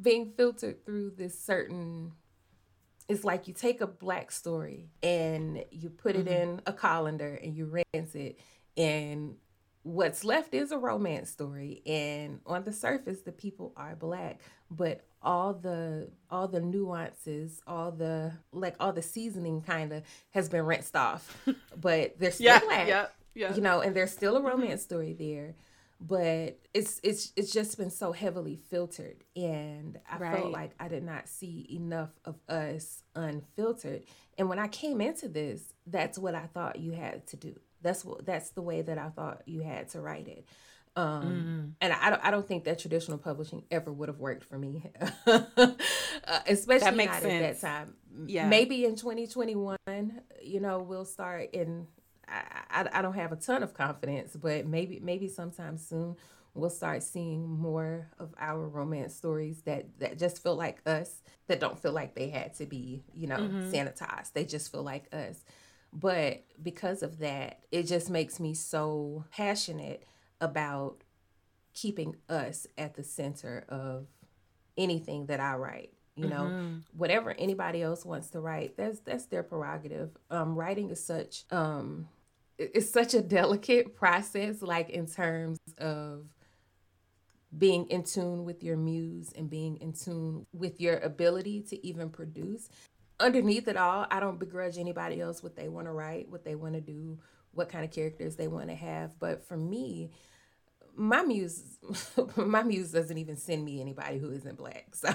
[0.00, 2.12] being filtered through this certain
[3.08, 6.42] it's like you take a black story and you put it Mhm.
[6.42, 8.38] in a colander and you rinse it
[8.76, 9.36] and
[9.82, 14.40] what's left is a romance story and on the surface the people are black
[14.70, 20.48] but all the all the nuances all the like all the seasoning kind of has
[20.48, 21.36] been rinsed off
[21.80, 22.58] but they're still yeah.
[22.60, 23.06] black Yeah.
[23.34, 23.54] Yeah.
[23.54, 24.48] you know and there's still a mm-hmm.
[24.48, 25.54] romance story there
[26.00, 30.36] but it's it's it's just been so heavily filtered and i Right.
[30.38, 34.04] felt like i did not see enough of us unfiltered
[34.38, 38.04] and when i came into this that's what i thought you had to do that's
[38.04, 40.44] what that's the way that i thought you had to write it
[40.96, 41.72] um Mhm.
[41.82, 44.90] and I don't, I don't think that traditional publishing ever would have worked for me
[45.26, 45.70] uh,
[46.46, 47.24] especially not sense.
[47.24, 47.94] at that time
[48.26, 48.48] Yeah.
[48.48, 49.76] maybe in 2021
[50.42, 51.86] you know we'll start in
[52.28, 56.16] I, I, I don't have a ton of confidence but maybe maybe sometime soon
[56.54, 61.60] we'll start seeing more of our romance stories that that just feel like us that
[61.60, 63.70] don't feel like they had to be you know Mhm.
[63.72, 65.44] sanitized they just feel like us
[65.92, 70.06] but because of that it just makes me so passionate
[70.40, 71.02] about
[71.74, 74.06] keeping us at the center of
[74.76, 75.92] anything that I write.
[76.16, 76.82] You know, Mhm.
[76.96, 80.10] whatever anybody else wants to write, that's that's their prerogative.
[80.30, 82.08] Um, writing is such um,
[82.58, 86.26] it's such a delicate process, like in terms of
[87.56, 92.10] being in tune with your muse and being in tune with your ability to even
[92.10, 92.68] produce.
[93.20, 96.54] Underneath it all, I don't begrudge anybody else what they want to write, what they
[96.54, 97.18] want to do,
[97.52, 99.18] what kind of characters they want to have.
[99.18, 100.10] But for me,
[100.96, 101.62] my muse,
[102.36, 105.08] my muse doesn't even send me anybody who isn't black, so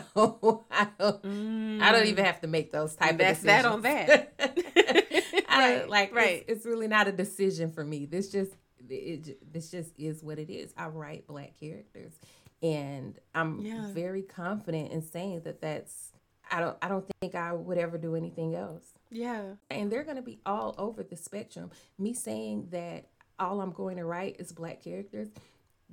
[0.72, 2.28] I don't, I don't even mm.
[2.28, 3.44] have to make those type of decisions.
[3.44, 4.34] That's that on that.
[5.50, 6.44] I don't- Right, like right.
[6.48, 8.06] It's, it's really not a decision for me.
[8.06, 8.52] This just
[8.90, 10.74] it, this just is what it is.
[10.78, 12.14] I write black characters,
[12.62, 13.88] and I'm Yeah.
[13.92, 16.12] very confident in saying that that's.
[16.52, 16.78] I don't.
[16.82, 18.84] I don't think I would ever do anything else.
[19.10, 19.44] yeah.
[19.70, 21.72] And they're going to be all over the spectrum.
[21.98, 23.08] Me saying that
[23.40, 25.30] all I'm going to write is black characters.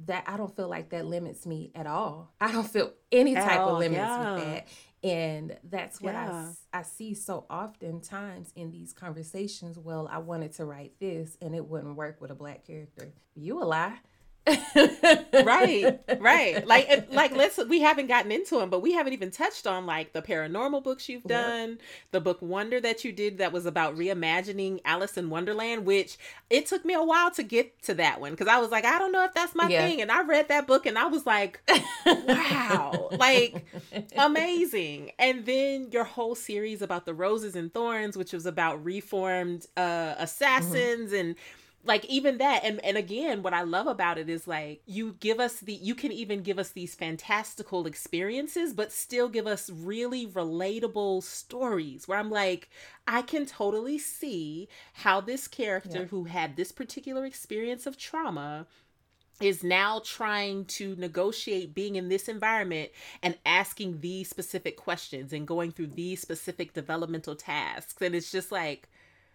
[0.07, 2.33] That I don't feel like that limits me at all.
[2.41, 4.35] I don't feel any At type all, of limits yeah.
[4.35, 4.69] with that.
[5.05, 9.79] And that's what I, I see so oftentimes in these conversations.
[9.79, 13.13] Well, I wanted to write this and it wouldn't work with a black character.
[13.35, 13.99] You a lie.
[14.47, 16.67] Right, right.
[16.73, 17.59] Like, like let's.
[17.69, 21.09] We haven't gotten into them, but we haven't even touched on like the paranormal books
[21.09, 21.79] you've done, yep.
[22.13, 25.85] the book Wonder that you did that was about reimagining Alice in Wonderland.
[25.85, 26.17] Which
[26.51, 28.99] it took me a while to get to that one because I was like, I
[28.99, 29.87] don't know if that's my yeah.
[29.87, 31.61] thing, and I read that book and I was like,
[32.07, 33.67] wow, like
[34.17, 35.13] amazing.
[35.19, 40.15] And then your whole series about the roses and thorns, which was about reformed uh,
[40.19, 41.17] assassins mm-hmm.
[41.17, 41.35] and
[41.85, 45.41] like even that and and again what i love about it is like you give
[45.41, 50.27] us the you can even give us these fantastical experiences but still give us really
[50.27, 52.69] relatable stories where i'm like
[53.07, 56.07] i can totally see how this character yeah.
[56.07, 58.67] who had this particular experience of trauma
[59.41, 62.91] is now trying to negotiate being in this environment
[63.25, 68.53] and asking these specific questions and going through these specific developmental tasks and it's just
[68.53, 68.89] like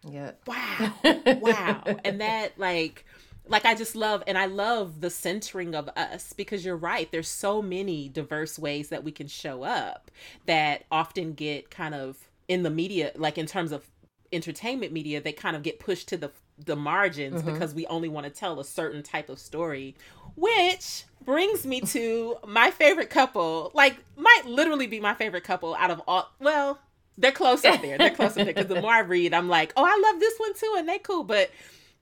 [0.04, 0.32] yeah.
[0.46, 0.94] Wow.
[1.42, 1.84] wow.
[2.04, 3.06] and that like
[3.50, 7.12] like I just love and I love the centering of us because you're right.
[7.12, 10.12] There's so many diverse ways that we can show up
[10.46, 12.18] that often get kind of
[12.48, 13.90] in the media, like in terms of
[14.32, 16.32] entertainment media, they kind of get pushed to the
[16.66, 17.54] the margins mm-hmm.
[17.54, 19.96] because we only want to tell a certain type of story.
[20.36, 25.92] Which brings me to my favorite couple, like might literally be my favorite couple out
[25.92, 26.80] of all well,
[27.18, 27.98] they're close up there.
[27.98, 30.38] They're close up there because the more I read, I'm like, oh, I love this
[30.38, 31.24] one too, and they cool.
[31.24, 31.52] But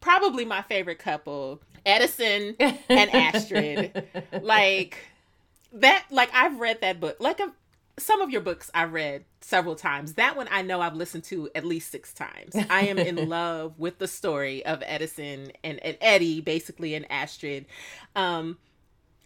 [0.02, 4.08] probably my favorite couple, Edison and Astrid.
[4.42, 4.98] like
[5.74, 6.06] that.
[6.12, 7.18] Like I've read that book.
[7.20, 7.52] Like a,
[7.98, 10.16] some of your books I read several times.
[10.16, 12.56] That one I know I've listened to at least six times.
[12.70, 17.66] I am in love with the story of Edison and, and Eddie, basically, and Astrid.
[18.16, 18.58] Um,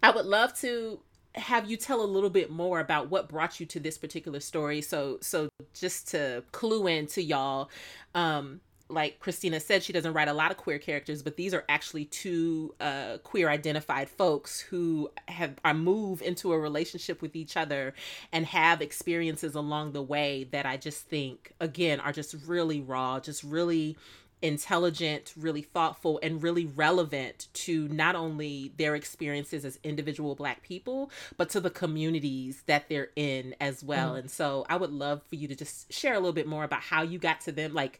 [0.03, 0.99] I would love to
[1.35, 4.81] have you tell a little bit more about what brought you to this particular story?
[4.81, 7.69] So so just to clue in to y'all
[8.15, 11.63] um like Christina said, she doesn't write a lot of queer characters, but these are
[11.69, 17.55] actually two uh, queer identified folks who have are move into a relationship with each
[17.55, 17.93] other
[18.31, 23.19] and have experiences along the way that I just think again are just really raw,
[23.19, 23.95] just really
[24.41, 31.11] intelligent, really thoughtful, and really relevant to not only their experiences as individual Black people,
[31.37, 34.13] but to the communities that they're in as well.
[34.13, 34.19] Mm.
[34.19, 36.81] And so I would love for you to just share a little bit more about
[36.81, 37.73] how you got to them.
[37.73, 37.99] Like,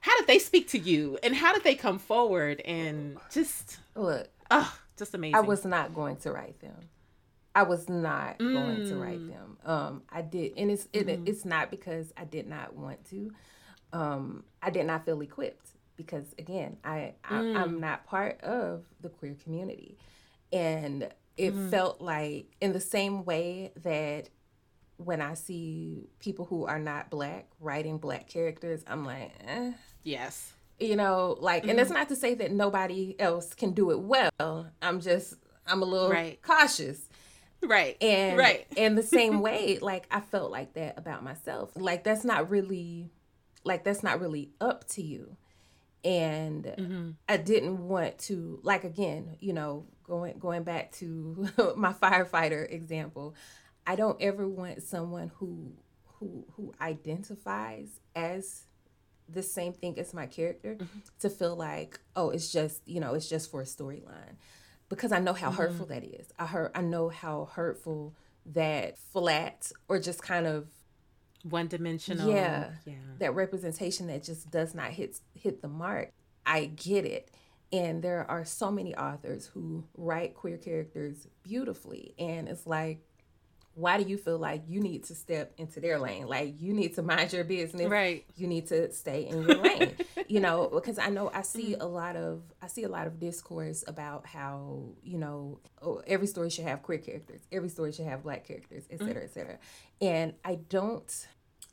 [0.00, 4.28] how did they speak to you and how did they come forward and just look,
[4.50, 5.36] oh, just amazing.
[5.36, 6.76] I was not going to write them.
[7.54, 8.52] I was not mm.
[8.52, 9.28] going to write mm.
[9.28, 9.58] them.
[9.64, 11.28] Um, I did, and it's it, mm.
[11.28, 13.32] it's not because I did not want to
[13.92, 17.80] um, I did not feel equipped because again, I, I am mm.
[17.80, 19.98] not part of the queer community,
[20.52, 21.70] and it mm.
[21.70, 24.28] felt like in the same way that
[24.96, 29.72] when I see people who are not black writing black characters, I'm like, eh.
[30.02, 31.70] yes, you know, like, mm.
[31.70, 31.92] and mm-hmm.
[31.92, 34.66] not to say that nobody else can do it well.
[34.80, 35.34] I'm just
[35.66, 36.40] I'm a little right.
[36.42, 37.08] cautious.
[37.62, 37.96] Right.
[38.02, 38.66] And right.
[38.76, 41.70] in the same way, like I felt like that about myself.
[41.76, 43.10] Like that's not really
[43.64, 45.36] like that's not really up to you
[46.04, 47.10] and mm-hmm.
[47.28, 53.34] i didn't want to like again you know going going back to my firefighter example
[53.86, 55.72] i don't ever want someone who
[56.18, 58.64] who who identifies as
[59.28, 60.98] the same thing as my character mm-hmm.
[61.20, 64.36] to feel like oh it's just you know it's just for a storyline
[64.88, 65.58] because i know how mm-hmm.
[65.58, 68.12] hurtful that is i heard i know how hurtful
[68.44, 70.66] that flat or just kind of
[71.44, 72.30] one dimensional.
[72.30, 72.94] Yeah, yeah.
[73.18, 76.10] That representation that just does not hit hit the mark.
[76.46, 77.30] I get it.
[77.72, 82.14] And there are so many authors who write queer characters beautifully.
[82.18, 83.00] And it's like,
[83.74, 86.26] why do you feel like you need to step into their lane?
[86.26, 87.88] Like you need to mind your business.
[87.88, 88.24] Right.
[88.36, 89.96] You need to stay in your lane.
[90.28, 91.82] you know, because I know I see mm-hmm.
[91.82, 96.26] a lot of I see a lot of discourse about how, you know, oh, every
[96.26, 97.40] story should have queer characters.
[97.50, 99.24] Every story should have black characters, et cetera, mm-hmm.
[99.24, 99.58] et cetera.
[100.00, 101.26] And I don't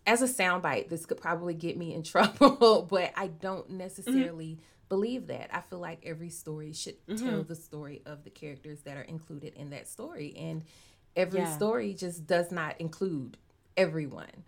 [0.05, 4.87] as a soundbite, this could probably get me in trouble, but I don't necessarily mm-hmm.
[4.87, 5.49] believe that.
[5.53, 7.27] I feel like every story should mm-hmm.
[7.27, 10.33] tell the story of the characters that are included in that story.
[10.37, 10.63] And
[11.15, 11.55] every yeah.
[11.55, 13.37] story just does not include
[13.75, 14.45] everyone.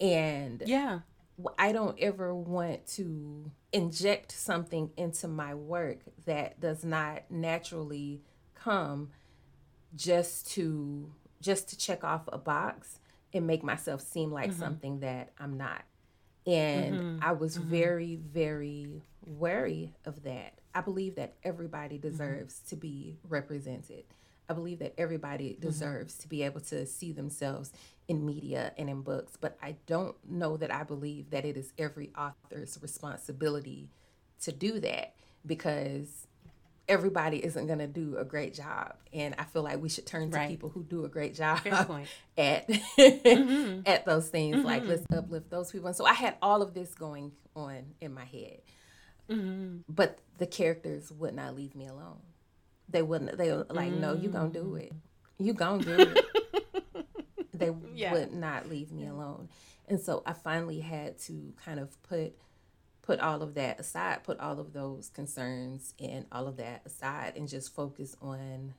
[0.00, 1.00] And yeah.
[1.58, 8.22] I don't ever want to inject something into my work that does not naturally
[8.54, 9.10] come
[9.94, 12.98] just to just to check off a box
[13.32, 14.60] and make myself seem like mm-hmm.
[14.60, 15.82] something that I'm not.
[16.46, 17.18] And mm-hmm.
[17.22, 17.70] I was mm-hmm.
[17.70, 20.54] very, very wary of that.
[20.74, 22.08] I believe that everybody mm-hmm.
[22.08, 24.04] deserves to be represented.
[24.48, 25.66] I believe that everybody mm-hmm.
[25.66, 27.72] deserves to be able to see themselves
[28.08, 31.72] in media and in books, but I don't know that I believe that it is
[31.78, 33.90] every author's responsibility
[34.42, 36.26] to do that because
[36.88, 40.30] everybody isn't going to do a great job and i feel like we should turn
[40.30, 40.48] to right.
[40.48, 41.60] people who do a great job
[42.38, 43.80] at mm-hmm.
[43.86, 44.66] at those things mm-hmm.
[44.66, 48.14] like let's uplift those people and so i had all of this going on in
[48.14, 48.60] my head
[49.28, 49.78] mm-hmm.
[49.88, 52.20] but the characters would not leave me alone
[52.88, 54.92] they wouldn't they were like no you gonna do it.
[54.92, 55.46] Mm.
[55.46, 56.24] You gonna do it.
[57.58, 58.12] They yeah.
[58.12, 59.48] would not leave me alone.
[59.88, 62.36] And so i finally had to kind of put
[63.02, 67.34] put all of that aside, put all of those concerns and all of that aside
[67.36, 68.74] and just focus on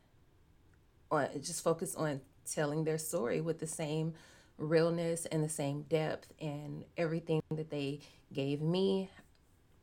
[1.09, 4.13] on just focus on telling their story with the same
[4.57, 7.99] realness and the same depth and everything that they
[8.33, 9.09] gave me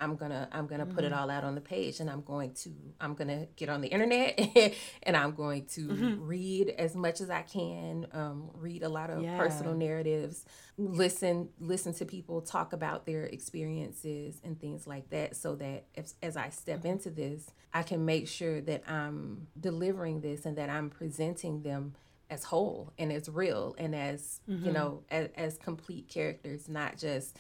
[0.01, 0.95] I'm gonna I'm gonna mm-hmm.
[0.95, 1.21] put it mm-hmm.
[1.21, 2.71] all out on the page and I'm going to
[3.01, 6.25] I'm gonna get on the internet and I'm going to mm-hmm.
[6.25, 9.39] read as much as I can um, read a lot of yeah.
[9.39, 10.45] personal narratives
[10.77, 16.11] listen listen to people talk about their experiences and things like that so that if,
[16.23, 16.89] as I step mm-hmm.
[16.89, 21.95] into this I can make sure that I'm delivering this and that I'm presenting them
[22.31, 24.73] as whole and as real and as you mm-hmm.
[24.73, 27.37] know as, as complete characters not just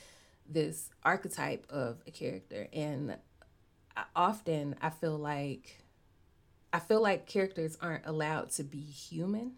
[0.48, 3.16] this archetype of a character and
[3.96, 5.82] I, often i feel like
[6.72, 9.52] i feel like characters aren't allowed to be human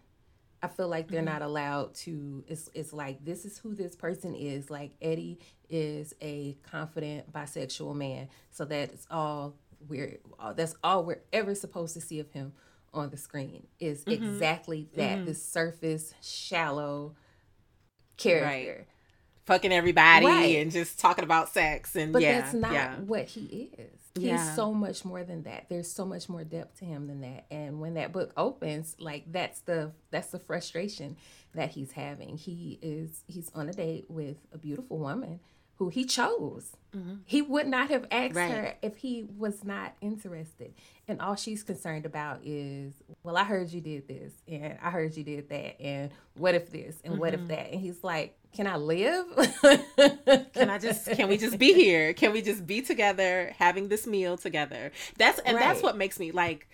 [0.63, 1.33] i feel like they're mm-hmm.
[1.33, 6.13] not allowed to it's, it's like this is who this person is like eddie is
[6.21, 9.55] a confident bisexual man so that's all
[9.87, 10.19] we're
[10.55, 12.53] that's all we're ever supposed to see of him
[12.93, 14.23] on the screen is mm-hmm.
[14.23, 15.25] exactly that mm-hmm.
[15.25, 17.13] the surface shallow
[18.15, 18.96] character right
[19.47, 20.57] fucking everybody right.
[20.57, 22.95] and just talking about sex and but yeah, that's not yeah.
[22.97, 24.55] what he is he's yeah.
[24.55, 27.79] so much more than that there's so much more depth to him than that and
[27.79, 31.15] when that book opens like that's the that's the frustration
[31.55, 35.39] that he's having he is he's on a date with a beautiful woman
[35.77, 36.75] who he chose.
[36.95, 37.15] Mm-hmm.
[37.25, 38.51] He would not have asked right.
[38.51, 40.73] her if he was not interested.
[41.07, 42.93] And all she's concerned about is,
[43.23, 46.71] well, I heard you did this, and I heard you did that, and what if
[46.71, 47.21] this, and mm-hmm.
[47.21, 47.49] what if mm-hmm.
[47.49, 47.71] that?
[47.71, 49.25] And he's like, can I live?
[50.53, 52.13] can I just, can we just be here?
[52.13, 54.91] Can we just be together, having this meal together?
[55.17, 55.63] That's, and right.
[55.63, 56.69] that's what makes me like,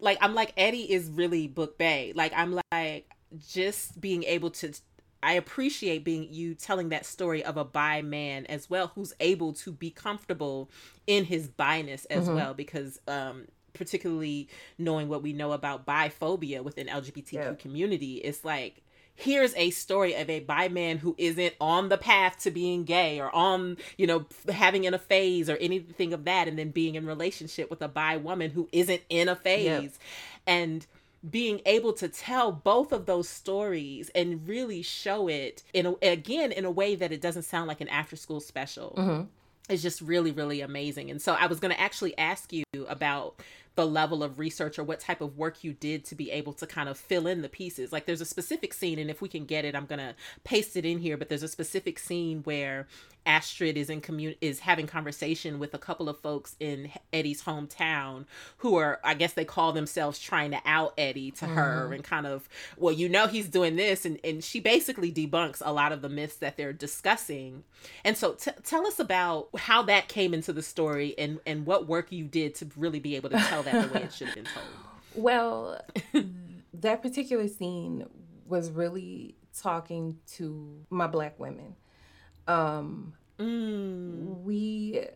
[0.00, 2.12] like, I'm like, Eddie is really book bay.
[2.14, 3.10] Like, I'm like,
[3.48, 4.72] just being able to
[5.22, 9.52] I appreciate being you telling that story of a bi man as well who's able
[9.54, 10.70] to be comfortable
[11.06, 12.36] in his biness as mm-hmm.
[12.36, 17.54] well because um particularly knowing what we know about biphobia within LGBTQ yeah.
[17.54, 18.82] community it's like
[19.18, 23.18] here's a story of a bi man who isn't on the path to being gay
[23.18, 26.94] or on you know having in a phase or anything of that and then being
[26.94, 29.92] in relationship with a bi woman who isn't in a phase yep.
[30.46, 30.86] and
[31.28, 36.52] being able to tell both of those stories and really show it in a, again
[36.52, 39.24] in a way that it doesn't sound like an after school special mm-hmm.
[39.68, 43.42] is just really really amazing and so i was going to actually ask you about
[43.78, 46.66] the level of research or what type of work you did to be able to
[46.66, 47.92] kind of fill in the pieces.
[47.92, 50.84] Like there's a specific scene, and if we can get it, I'm gonna paste it
[50.84, 51.16] in here.
[51.16, 52.88] But there's a specific scene where
[53.28, 58.24] Astrid is in commun is having conversation with a couple of folks in Eddie's hometown
[58.56, 61.54] who are, I guess they call themselves trying to out Eddie to mm.
[61.54, 61.92] her mm-hmm.
[61.92, 62.48] and kind of,
[62.78, 66.08] well, you know, he's doing this, and and she basically debunks a lot of the
[66.08, 67.64] myths that they're discussing.
[68.02, 71.86] And so, t- tell us about how that came into the story and and what
[71.86, 74.36] work you did to really be able to tell that the way it should have
[74.36, 74.66] been told.
[75.14, 75.80] Well,
[76.74, 78.06] that particular scene
[78.46, 81.74] was really talking to my black women.
[82.46, 84.42] Um, mm.
[84.42, 85.06] We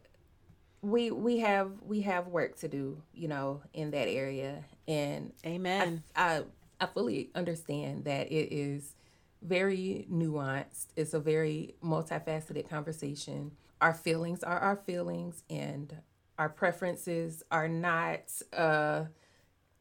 [0.82, 6.02] we we have we have work to do, you know, in that area, and amen.
[6.14, 6.42] I, I,
[6.80, 8.94] I fully understand that it is
[9.42, 10.88] very nuanced.
[10.96, 13.52] It's a very multifaceted conversation.
[13.80, 15.96] Our feelings are our feelings, and
[16.38, 18.20] our preferences are not
[18.52, 19.04] uh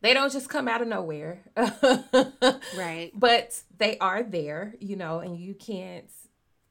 [0.02, 1.42] they don't just come out of nowhere
[2.78, 6.12] right but they are there you know and you can't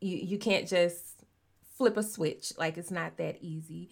[0.01, 1.10] you, you can't just
[1.81, 3.89] flip a switch like it's not that easy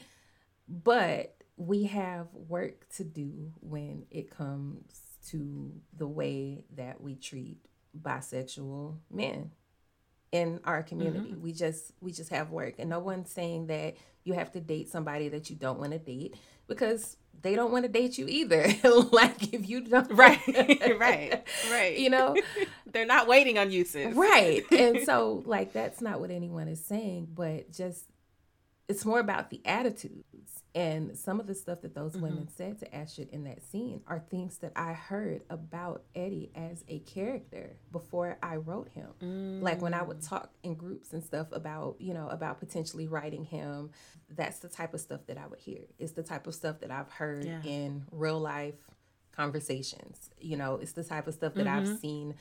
[0.68, 7.56] but we have work to do when it comes to the way that we treat
[7.98, 9.50] bisexual men
[10.30, 11.30] in our community.
[11.30, 11.42] Mm-hmm.
[11.42, 14.90] We just we just have work and no one's saying that you have to date
[14.90, 16.36] somebody that you don't want to date
[16.66, 18.66] because they don't want to date you either.
[19.12, 20.40] like if you don't Right.
[20.98, 21.44] right.
[21.70, 21.98] Right.
[21.98, 22.36] You know,
[22.92, 24.14] they're not waiting on you, sis.
[24.14, 24.64] Right.
[24.72, 28.04] And so like that's not what anyone is saying, but just
[28.88, 32.22] it's more about the attitudes and some of the stuff that those mm-hmm.
[32.22, 36.84] women said to Astrid in that scene are things that I heard about Eddie as
[36.88, 39.08] a character before I wrote him.
[39.22, 39.62] Mm.
[39.62, 40.28] Like when I would mm.
[40.28, 43.90] talk in groups and stuff about, you know, about potentially writing him,
[44.30, 45.80] that's the type of stuff that I would hear.
[45.98, 47.60] It's the type of stuff that I've heard yeah.
[47.64, 48.76] in real life
[49.32, 50.30] conversations.
[50.38, 51.90] You know, it's the type of stuff that mm-hmm.
[51.90, 52.34] I've seen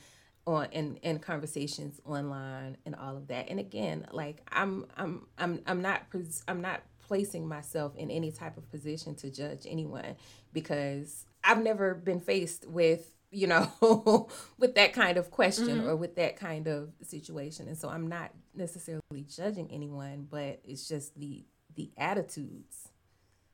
[0.48, 3.48] on in, in conversations online and all of that.
[3.50, 6.02] And again, like I'm I'm I'm I'm not
[6.48, 10.16] I'm not placing myself in any type of position to judge anyone
[10.52, 14.26] because I've never been faced with you know
[14.58, 15.88] with that kind of question mm-hmm.
[15.88, 20.88] or with that kind of situation and so i'm not necessarily judging anyone but it's
[20.88, 21.44] just the
[21.74, 22.88] the attitudes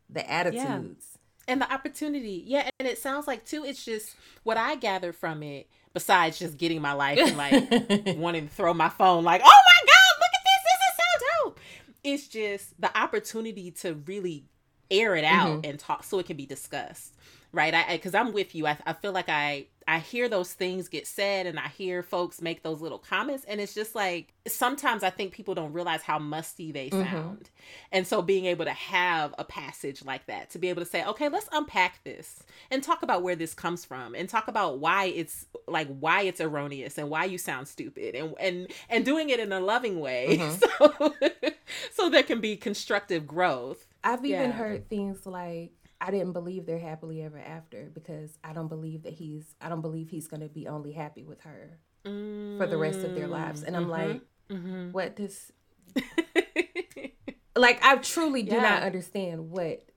[0.08, 1.52] the attitudes yeah.
[1.52, 4.14] and the opportunity yeah and it sounds like too it's just
[4.44, 8.74] what i gather from it besides just getting my life and like wanting to throw
[8.74, 10.62] my phone like, oh my God, look at this.
[10.64, 11.60] This is so dope.
[12.02, 14.44] It's just the opportunity to really
[14.90, 15.70] air it out mm-hmm.
[15.70, 17.14] and talk so it can be discussed.
[17.52, 17.72] Right.
[17.72, 18.66] I, because I'm with you.
[18.66, 22.40] I, I feel like I I hear those things get said and I hear folks
[22.40, 26.18] make those little comments and it's just like sometimes I think people don't realize how
[26.18, 27.02] musty they mm-hmm.
[27.02, 27.38] sound.
[27.38, 27.86] Mm-hmm.
[27.92, 31.04] And so being able to have a passage like that to be able to say,
[31.04, 35.06] "Okay, let's unpack this and talk about where this comes from and talk about why
[35.06, 39.40] it's like why it's erroneous and why you sound stupid and and and doing it
[39.40, 41.28] in a loving way mm-hmm.
[41.30, 44.52] so so there can be constructive growth." I've even yeah.
[44.52, 45.72] heard things like
[46.04, 49.80] I didn't believe they're happily ever after because I don't believe that he's I don't
[49.80, 52.58] believe he's going to be only happy with her mm-hmm.
[52.58, 53.62] for the rest of their lives.
[53.62, 53.90] And I'm mm-hmm.
[53.90, 54.92] like, mm-hmm.
[54.92, 55.50] what this
[57.56, 58.62] like I truly do yeah.
[58.62, 59.88] not understand what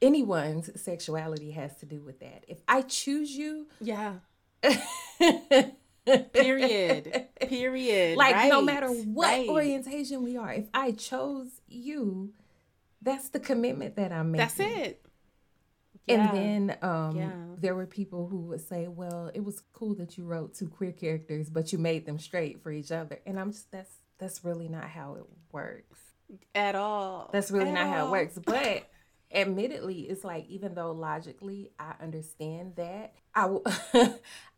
[0.00, 2.44] anyone's sexuality has to do with that.
[2.46, 4.18] If I choose you, yeah.
[6.32, 7.26] Period.
[7.40, 8.16] Period.
[8.16, 8.50] Like right.
[8.50, 9.48] no matter what right.
[9.48, 12.34] orientation we are, if I chose you,
[13.02, 14.46] that's the commitment that I'm making.
[14.46, 15.06] That's it.
[16.06, 16.34] Yeah.
[16.34, 17.32] And then um, yeah.
[17.58, 20.92] there were people who would say, "Well, it was cool that you wrote two queer
[20.92, 24.68] characters, but you made them straight for each other." And I'm just that's that's really
[24.68, 25.98] not how it works
[26.54, 27.30] at all.
[27.32, 27.92] That's really at not all.
[27.92, 28.38] how it works.
[28.44, 28.88] But
[29.32, 33.64] admittedly, it's like even though logically I understand that, I w-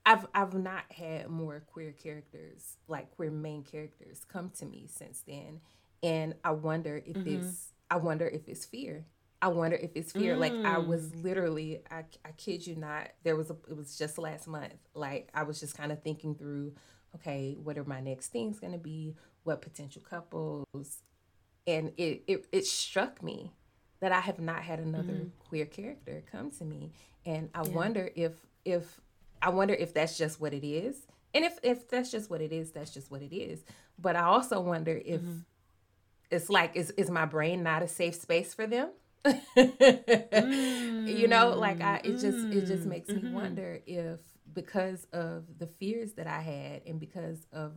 [0.06, 5.22] I've I've not had more queer characters like queer main characters come to me since
[5.26, 5.60] then,
[6.02, 7.44] and I wonder if mm-hmm.
[7.44, 9.06] it's I wonder if it's fear
[9.42, 10.36] I wonder if it's fear.
[10.36, 10.38] Mm.
[10.38, 11.24] Like I was mm.
[11.24, 14.74] literally, I, I kid you not, there was a, it was just last month.
[14.94, 16.74] Like I was just kind of thinking through,
[17.16, 19.16] okay, what are my next things going to be?
[19.42, 21.02] What potential couples?
[21.66, 23.52] And it, it, it struck me
[23.98, 26.92] that I have not had another mm queer character come to me.
[27.26, 27.72] And I yeah.
[27.72, 28.32] wonder if,
[28.64, 29.02] if,
[29.42, 30.96] I wonder if that's just what it is.
[31.34, 33.62] And if, if that's just what it is, that's just what it is.
[33.98, 35.40] But I also wonder if mm-hmm.
[36.30, 38.88] it's like, is, is my brain not a safe space for them?
[39.24, 43.34] Mm, you know like i it just it just makes mm, me mm-hmm.
[43.34, 44.18] wonder if
[44.52, 47.72] because of the fears that i had and because of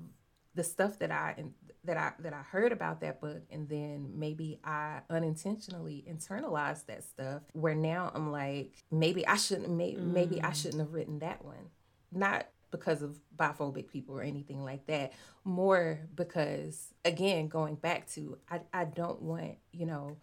[0.56, 1.52] the stuff that i and
[1.84, 7.04] that i that i heard about that book and then maybe i unintentionally internalized that
[7.04, 10.14] stuff where now i'm like maybe i shouldn't maybe, mm.
[10.14, 10.56] maybe i mm.
[10.56, 11.70] shouldn't have written that one
[12.12, 18.38] not because of biphobic people or anything like that more because again going back to
[18.50, 20.18] i, I don't want you know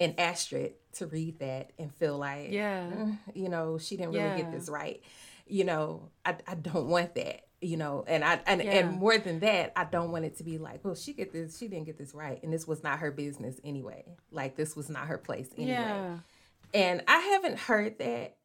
[0.00, 4.24] an Astrid to read that and feel like, yeah, mm, you know, she didn't really
[4.24, 4.36] yeah.
[4.36, 5.02] get this right.
[5.46, 7.42] You know, I, I don't want that.
[7.62, 8.72] You know, and I and, yeah.
[8.72, 11.56] and more than that, I don't want it to be like, well, she get this,
[11.56, 14.04] she didn't get this right, and this was not her business anyway.
[14.30, 15.72] Like this was not her place anyway.
[15.72, 16.18] Yeah.
[16.74, 18.36] And I haven't heard that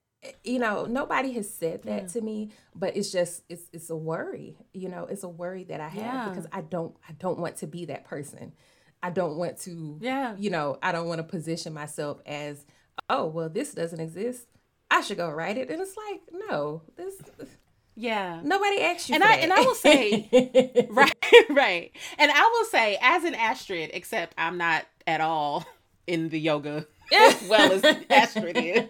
[0.44, 2.08] you know nobody has said that yeah.
[2.08, 5.82] to me but it's just it's it's a worry you know it's a worry that
[5.82, 8.52] i have because i don't i don't want to be that person
[9.04, 12.66] I don't want to, yeah, you know, I don't want to position myself as,
[13.10, 14.48] oh, well, this doesn't exist.
[14.90, 15.70] I should go write it.
[15.70, 17.16] And it's like, no, this,
[17.96, 19.16] yeah, nobody asked you.
[19.16, 19.44] And I that.
[19.44, 21.14] and I will say, right,
[21.50, 25.66] right, and I will say, as an Astrid, except I'm not at all
[26.08, 28.88] in the yoga as well as Astrid is.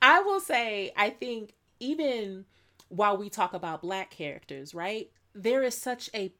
[0.00, 2.44] I will say, I think even
[2.88, 6.32] while we talk about black characters, right, there is such a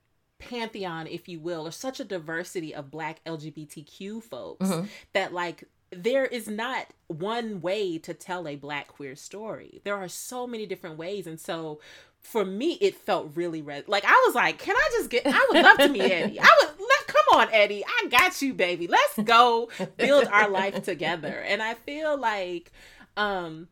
[0.49, 4.86] pantheon, if you will, or such a diversity of black LGBTQ folks mm-hmm.
[5.12, 9.80] that like there is not one way to tell a black queer story.
[9.84, 11.26] There are so many different ways.
[11.26, 11.80] And so
[12.20, 13.88] for me, it felt really red.
[13.88, 16.40] Like I was like, can I just get I would love to meet Eddie.
[16.40, 17.84] I would let come on, Eddie.
[17.86, 18.86] I got you, baby.
[18.86, 21.45] Let's go build our life together.
[21.47, 22.72] And I feel like
[23.16, 23.68] um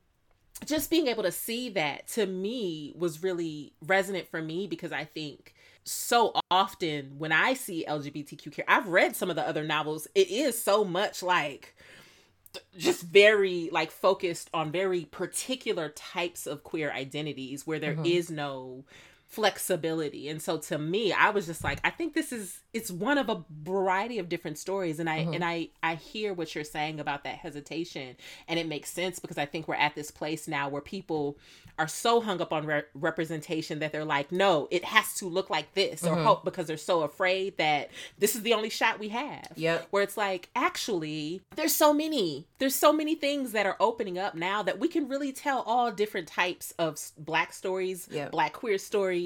[0.65, 5.05] just being able to see that to me was really resonant for me because I
[5.05, 5.55] think
[5.85, 10.07] so often when I see LGBTQ care, I've read some of the other novels.
[10.15, 11.75] It is so much like
[12.77, 18.07] just very like focused on very particular types of queer identities where there mm-hmm.
[18.07, 18.85] is no
[19.33, 20.29] flexibility.
[20.29, 23.31] And so to me, I was just like, I think this is it's one of
[23.31, 25.33] a variety of different stories and I mm-hmm.
[25.35, 28.17] and I I hear what you're saying about that hesitation
[28.47, 31.39] and it makes sense because I think we're at this place now where people
[31.79, 35.49] are so hung up on re- representation that they're like, no, it has to look
[35.49, 36.19] like this mm-hmm.
[36.19, 39.49] or hope because they're so afraid that this is the only shot we have.
[39.57, 39.89] Yep.
[39.91, 44.35] Where it's like, actually, there's so many, there's so many things that are opening up
[44.35, 48.31] now that we can really tell all different types of black stories, yep.
[48.31, 49.22] black queer stories,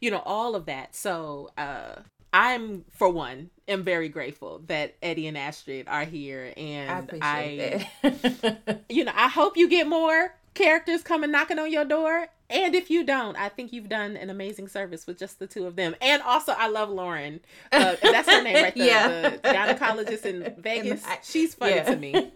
[0.00, 0.94] you know, all of that.
[0.94, 1.96] So, uh,
[2.32, 8.78] I'm for one am very grateful that Eddie and Astrid are here and I, I
[8.88, 12.28] you know, I hope you get more characters coming knocking on your door.
[12.50, 15.66] And if you don't, I think you've done an amazing service with just the two
[15.66, 15.96] of them.
[16.00, 17.40] And also, I love Lauren.
[17.72, 18.86] Uh, that's her name right there.
[18.86, 19.30] yeah.
[19.30, 21.04] The gynecologist in Vegas.
[21.22, 21.82] She's funny yeah.
[21.84, 22.30] to me.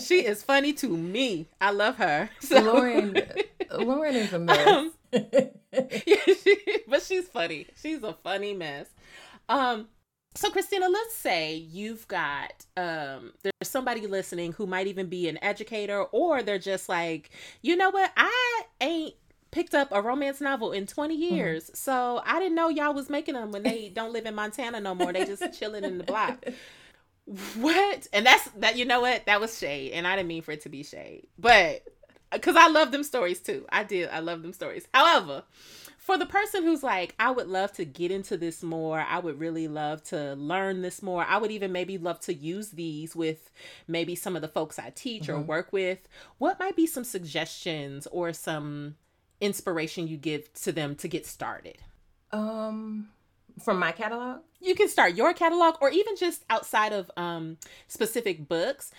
[0.00, 1.48] She is funny to me.
[1.60, 2.30] I love her.
[2.40, 2.60] So.
[2.60, 3.20] Lauren,
[3.72, 4.66] Lauren is a mess.
[4.66, 7.66] Um, yeah, she, but she's funny.
[7.80, 8.88] She's a funny mess.
[9.48, 9.88] Um,
[10.36, 15.42] so Christina, let's say you've got um there's somebody listening who might even be an
[15.42, 17.30] educator or they're just like,
[17.62, 18.12] you know what?
[18.16, 19.14] I ain't
[19.50, 21.34] picked up a romance novel in 20 mm-hmm.
[21.34, 21.64] years.
[21.64, 21.74] Mm-hmm.
[21.74, 24.94] So I didn't know y'all was making them when they don't live in Montana no
[24.94, 25.12] more.
[25.12, 26.44] They just chilling in the block.
[27.56, 28.06] What?
[28.12, 29.26] And that's that you know what?
[29.26, 31.28] That was shade and I didn't mean for it to be shade.
[31.38, 31.82] But
[32.40, 33.66] cuz I love them stories too.
[33.70, 34.08] I did.
[34.10, 34.86] I love them stories.
[34.92, 35.44] However,
[36.06, 39.40] for the person who's like, I would love to get into this more, I would
[39.40, 41.24] really love to learn this more.
[41.24, 43.50] I would even maybe love to use these with
[43.88, 45.32] maybe some of the folks I teach mm-hmm.
[45.32, 46.06] or work with.
[46.38, 48.94] What might be some suggestions or some
[49.40, 51.78] inspiration you give to them to get started?
[52.30, 53.08] Um
[53.60, 54.42] from my catalog?
[54.60, 57.58] You can start your catalog or even just outside of um
[57.88, 58.92] specific books.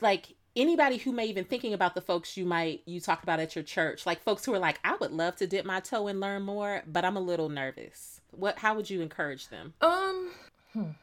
[0.00, 3.54] Like anybody who may even thinking about the folks you might you talked about at
[3.54, 6.20] your church like folks who are like i would love to dip my toe and
[6.20, 8.20] learn more but i'm a little nervous.
[8.30, 9.74] What how would you encourage them?
[9.80, 10.30] Um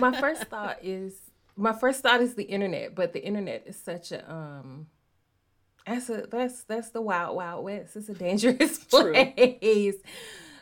[0.00, 1.14] my first thought is
[1.56, 4.86] my first thought is the internet but the internet is such a um
[5.86, 7.96] that's a that's that's the wild wild west.
[7.96, 9.96] It's a dangerous place.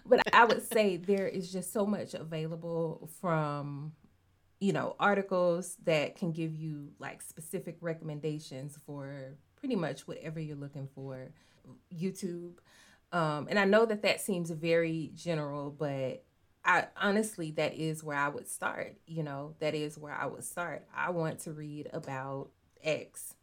[0.09, 3.93] But i would say there is just so much available from
[4.61, 10.57] you know, articles that can give you like specific recommendations for pretty much whatever you're
[10.57, 11.31] looking for.
[11.95, 12.55] YouTube.
[13.13, 16.25] Um, and I know that that seems very general, but
[16.65, 18.97] I honestly, that is where I would start.
[19.07, 20.87] You know, that is where I would start.
[20.95, 22.51] I want to read about
[22.83, 23.35] X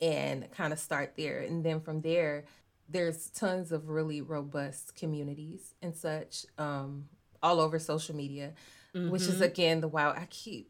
[0.00, 1.40] and kind of start there.
[1.40, 2.44] And then from there,
[2.88, 7.06] there's tons of really robust communities and such um,
[7.42, 8.52] all over social media
[8.94, 9.10] mm-hmm.
[9.10, 9.42] which is mm-hmm.
[9.44, 10.10] again the wow.
[10.10, 10.68] I keep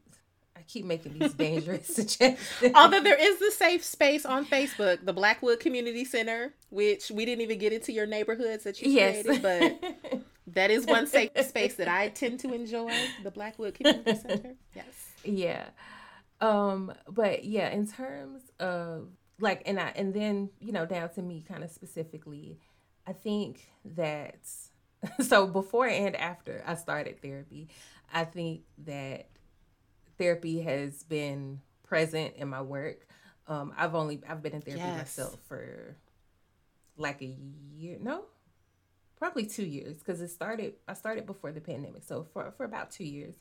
[0.55, 2.73] I keep making these dangerous suggestions.
[2.75, 7.41] Although there is the safe space on Facebook, the Blackwood Community Center, which we didn't
[7.41, 9.23] even get into your neighborhoods that you yes.
[9.23, 12.93] created, but that is one safe space that I tend to enjoy.
[13.23, 14.55] The Blackwood Community Center.
[14.75, 14.85] Yes.
[15.23, 15.65] Yeah.
[16.41, 19.07] Um, but yeah, in terms of
[19.39, 22.59] like and I and then, you know, down to me kind of specifically,
[23.07, 24.39] I think that
[25.21, 27.69] so before and after I started therapy,
[28.11, 29.27] I think that
[30.17, 33.07] therapy has been present in my work.
[33.47, 34.97] Um, I've only I've been in therapy yes.
[34.97, 35.97] myself for
[36.97, 37.35] like a
[37.75, 38.25] year, no,
[39.17, 40.75] probably two years because it started.
[40.87, 43.35] I started before the pandemic, so for for about two years,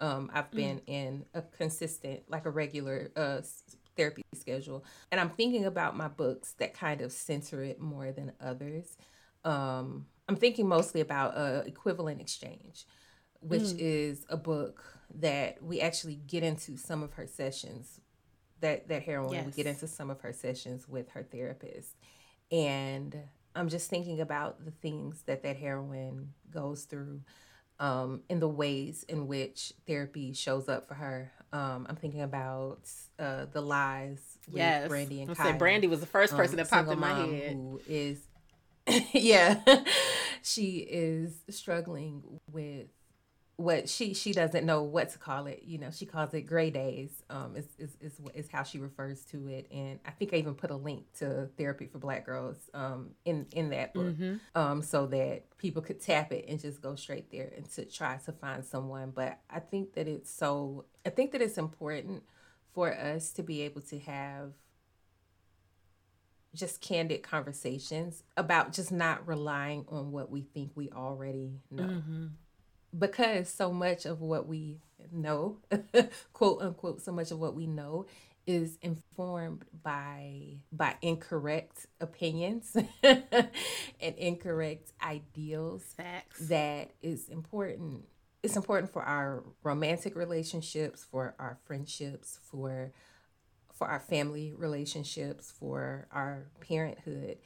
[0.00, 0.56] um, I've mm.
[0.56, 0.82] been mm.
[0.86, 3.40] in a consistent, like a regular uh,
[3.96, 8.32] therapy schedule, and I'm thinking about my books that kind of center it more than
[8.40, 8.96] others.
[9.44, 12.86] Um, I'm thinking mostly about uh, equivalent exchange
[13.40, 13.76] which mm.
[13.78, 14.82] is a book
[15.20, 18.00] that we actually get into some of her sessions.
[18.60, 19.46] That that heroine yes.
[19.46, 21.94] we get into some of her sessions with her therapist,
[22.50, 23.16] and
[23.54, 27.20] I'm just thinking about the things that that heroine goes through,
[27.80, 31.32] um, in the ways in which therapy shows up for her.
[31.52, 32.80] Um, I'm thinking about
[33.18, 34.88] uh, the lies with yes.
[34.88, 35.52] Brandy and Kyle.
[35.54, 37.52] Brandy was the first person um, that popped in my head.
[37.52, 38.20] Who is,
[39.12, 39.60] yeah,
[40.42, 42.88] she is struggling with
[43.58, 45.64] what she she doesn't know what to call it.
[45.66, 47.10] You know, she calls it gray days.
[47.28, 49.66] Um, is is is, is how she refers to it.
[49.72, 53.46] And I think I even put a link to therapy for Black girls um in
[53.50, 54.36] in that book, mm-hmm.
[54.54, 58.16] um, so that people could tap it and just go straight there and to try
[58.26, 59.10] to find someone.
[59.10, 60.84] But I think that it's so.
[61.04, 62.22] I think that it's important
[62.74, 64.52] for us to be able to have
[66.54, 71.82] just candid conversations about just not relying on what we think we already know.
[71.82, 72.26] Mm-hmm.
[72.98, 74.78] Because so much of what we
[75.12, 75.58] know,
[76.32, 78.06] quote unquote, so much of what we know
[78.48, 86.48] is informed by by incorrect opinions and incorrect ideals Facts.
[86.48, 88.04] that is important
[88.42, 92.90] it's important for our romantic relationships for our friendships for
[93.74, 97.36] for our family relationships for our parenthood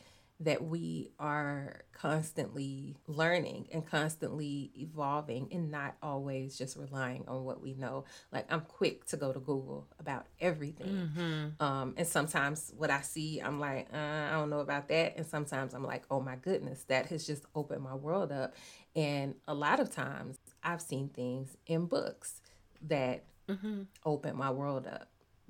[0.44, 7.62] that we are constantly learning and constantly evolving and not always just relying on what
[7.62, 8.04] we know.
[8.32, 11.10] Like I'm quick to go to Google about everything.
[11.16, 11.64] Mm-hmm.
[11.64, 15.16] Um, and sometimes what I see, I'm like, uh, I don't know about that.
[15.16, 18.54] And sometimes I'm like, oh my goodness, that has just opened my world up.
[18.96, 22.40] And a lot of times I've seen things in books
[22.88, 23.82] that mm-hmm.
[24.04, 25.08] open my world up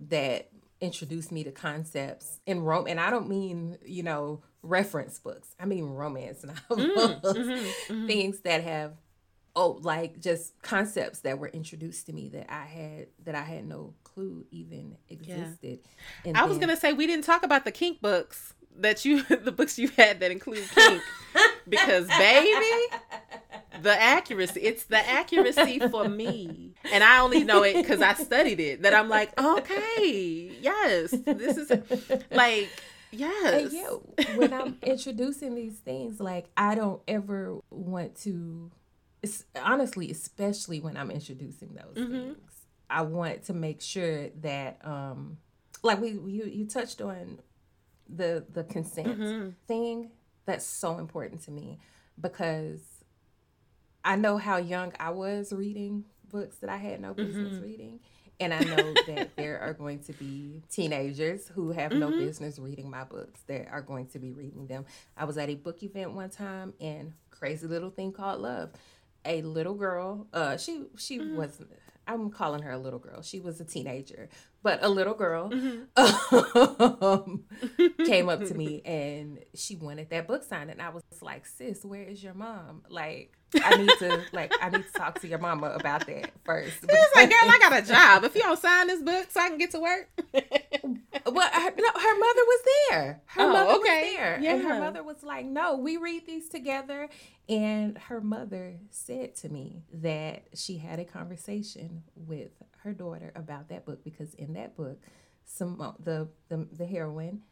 [0.08, 0.50] that
[0.82, 2.86] introduced me to concepts in Rome.
[2.88, 5.54] And I don't mean, you know, reference books.
[5.58, 8.06] I mean romance novels, mm, mm-hmm, mm-hmm.
[8.06, 8.94] things that have
[9.54, 13.66] oh like just concepts that were introduced to me that I had that I had
[13.66, 15.80] no clue even existed.
[16.24, 16.32] Yeah.
[16.34, 19.78] I was gonna say we didn't talk about the kink books that you the books
[19.78, 21.02] you had that include kink
[21.68, 22.96] because baby
[23.82, 28.60] the accuracy it's the accuracy for me and i only know it because i studied
[28.60, 31.70] it that i'm like okay yes this is
[32.30, 32.68] like
[33.12, 33.54] Yes.
[33.54, 38.70] And yeah, when I'm introducing these things, like I don't ever want to.
[39.62, 42.12] Honestly, especially when I'm introducing those mm-hmm.
[42.12, 42.52] things,
[42.90, 45.38] I want to make sure that, um,
[45.84, 47.38] like we you you touched on
[48.08, 49.50] the the consent mm-hmm.
[49.66, 50.10] thing.
[50.44, 51.78] That's so important to me
[52.20, 52.80] because
[54.04, 57.62] I know how young I was reading books that I had no business mm-hmm.
[57.62, 58.00] reading
[58.42, 62.00] and I know that there are going to be teenagers who have mm-hmm.
[62.00, 64.84] no business reading my books that are going to be reading them.
[65.16, 68.70] I was at a book event one time and crazy little thing called love.
[69.24, 71.36] A little girl, uh, she she mm-hmm.
[71.36, 71.70] wasn't
[72.06, 73.22] I'm calling her a little girl.
[73.22, 74.28] She was a teenager,
[74.62, 77.04] but a little girl mm-hmm.
[77.04, 77.44] um,
[78.04, 81.84] came up to me and she wanted that book signed, and I was like, "Sis,
[81.84, 82.82] where is your mom?
[82.88, 86.80] Like, I need to like I need to talk to your mama about that first.
[86.80, 88.24] She was like, "Girl, I got a job.
[88.24, 91.88] If you don't sign this book, so I can get to work." well, her, no,
[92.00, 93.22] her mother was there.
[93.26, 94.02] Her oh, mother okay.
[94.02, 94.54] was there, yeah.
[94.54, 97.08] and her mother was like, "No, we read these together."
[97.48, 103.68] And her mother said to me that she had a conversation with her daughter about
[103.68, 105.00] that book because in that book,
[105.44, 107.42] some the the, the heroine,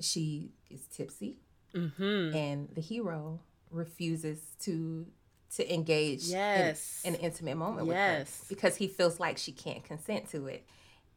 [0.00, 1.38] she is tipsy,
[1.74, 2.34] mm-hmm.
[2.34, 5.06] and the hero refuses to
[5.56, 7.00] to engage yes.
[7.04, 8.18] in, in an intimate moment yes.
[8.18, 10.66] with her because he feels like she can't consent to it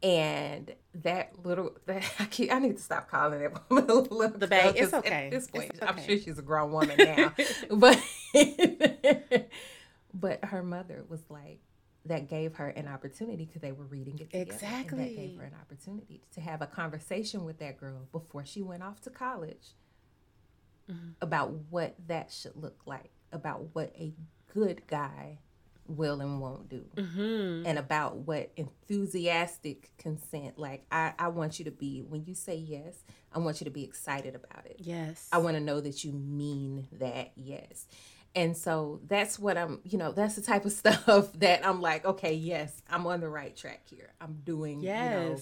[0.03, 4.75] and that little that I, keep, I need to stop calling it the babe.
[4.75, 5.25] It's okay.
[5.25, 5.85] At this point, okay.
[5.85, 7.33] I'm sure she's a grown woman now,
[7.69, 7.99] but
[10.13, 11.59] but her mother was like
[12.05, 14.51] that gave her an opportunity because they were reading it together.
[14.51, 15.03] Exactly.
[15.03, 18.63] And that gave her an opportunity to have a conversation with that girl before she
[18.63, 19.75] went off to college
[20.89, 21.09] mm-hmm.
[21.21, 24.13] about what that should look like, about what a
[24.53, 25.39] good guy
[25.87, 26.85] will and won't do.
[26.95, 27.65] Mm-hmm.
[27.65, 32.55] and about what enthusiastic consent like I, I want you to be when you say
[32.55, 33.03] yes
[33.33, 34.77] i want you to be excited about it.
[34.79, 35.27] Yes.
[35.31, 37.87] I want to know that you mean that yes.
[38.33, 42.05] And so that's what i'm you know that's the type of stuff that i'm like
[42.05, 44.13] okay yes i'm on the right track here.
[44.21, 45.41] I'm doing yes you know,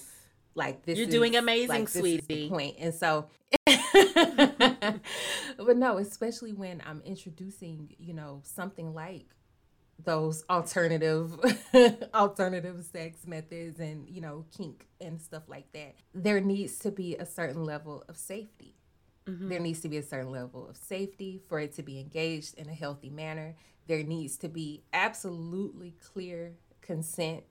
[0.56, 2.50] like this you're is, doing amazing like, sweetie.
[2.50, 2.76] point.
[2.80, 3.28] And so
[5.66, 9.26] but no especially when i'm introducing you know something like
[10.06, 11.38] those alternative
[12.14, 17.16] alternative sex methods and you know kink and stuff like that there needs to be
[17.18, 18.76] a certain level of safety
[19.28, 19.50] mm-hmm.
[19.50, 22.70] there needs to be a certain level of safety for it to be engaged in
[22.70, 23.56] a healthy manner
[23.88, 27.44] there needs to be absolutely clear consent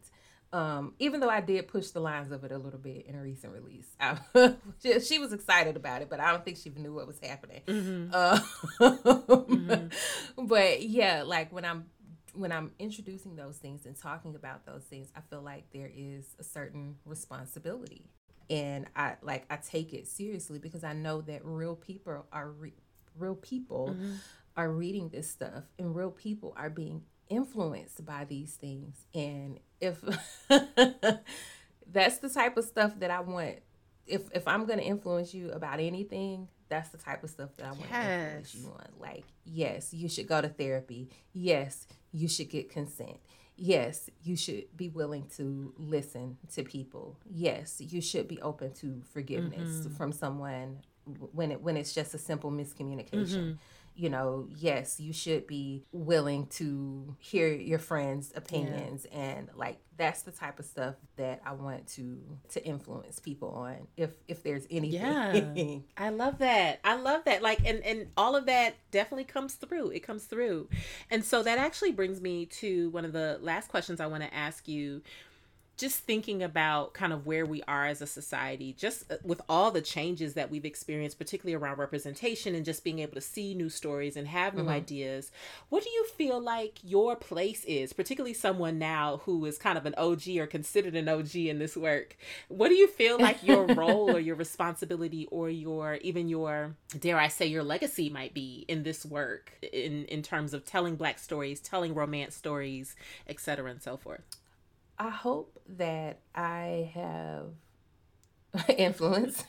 [0.52, 3.20] um, even though I did push the lines of it a little bit in a
[3.20, 4.18] recent release, I,
[5.00, 7.60] she was excited about it, but I don't think she knew what was happening.
[7.66, 8.10] Mm-hmm.
[8.12, 8.40] Uh,
[8.80, 10.46] mm-hmm.
[10.46, 11.86] But yeah, like when I'm
[12.34, 16.24] when I'm introducing those things and talking about those things, I feel like there is
[16.38, 18.06] a certain responsibility.
[18.48, 22.72] And I like I take it seriously because I know that real people are re-
[23.18, 24.12] real people mm-hmm.
[24.56, 29.06] are reading this stuff and real people are being influenced by these things.
[29.14, 30.00] And if
[31.90, 33.58] that's the type of stuff that I want
[34.08, 37.66] if if I'm going to influence you about anything, that's the type of stuff that
[37.66, 37.92] I want yes.
[37.92, 38.86] to influence you on.
[38.98, 41.10] Like, yes, you should go to therapy.
[41.32, 43.18] Yes, you should get consent.
[43.56, 47.18] Yes, you should be willing to listen to people.
[47.28, 49.94] Yes, you should be open to forgiveness mm-hmm.
[49.94, 50.78] from someone
[51.32, 53.12] when it when it's just a simple miscommunication.
[53.12, 53.52] Mm-hmm
[53.98, 59.18] you know, yes, you should be willing to hear your friends' opinions yeah.
[59.18, 62.20] and like that's the type of stuff that I want to
[62.50, 65.00] to influence people on if if there's anything.
[65.56, 65.78] Yeah.
[66.04, 66.78] I love that.
[66.84, 67.42] I love that.
[67.42, 69.90] Like and and all of that definitely comes through.
[69.90, 70.68] It comes through.
[71.10, 74.32] And so that actually brings me to one of the last questions I want to
[74.32, 75.02] ask you
[75.78, 79.70] just thinking about kind of where we are as a society, just uh, with all
[79.70, 83.68] the changes that we've experienced, particularly around representation and just being able to see new
[83.68, 84.70] stories and have new mm-hmm.
[84.70, 85.30] ideas,
[85.68, 89.86] what do you feel like your place is, particularly someone now who is kind of
[89.86, 92.16] an OG or considered an OG in this work?
[92.48, 97.18] What do you feel like your role or your responsibility or your even your dare
[97.18, 101.20] I say your legacy might be in this work in in terms of telling black
[101.20, 102.96] stories, telling romance stories,
[103.28, 103.70] etc.
[103.70, 104.22] and so forth?
[104.98, 109.44] I hope that I have influence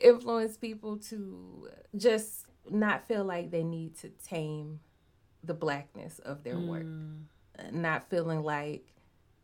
[0.00, 4.80] influence people to just not feel like they need to tame
[5.42, 6.66] the blackness of their mm.
[6.66, 7.72] work.
[7.72, 8.86] Not feeling like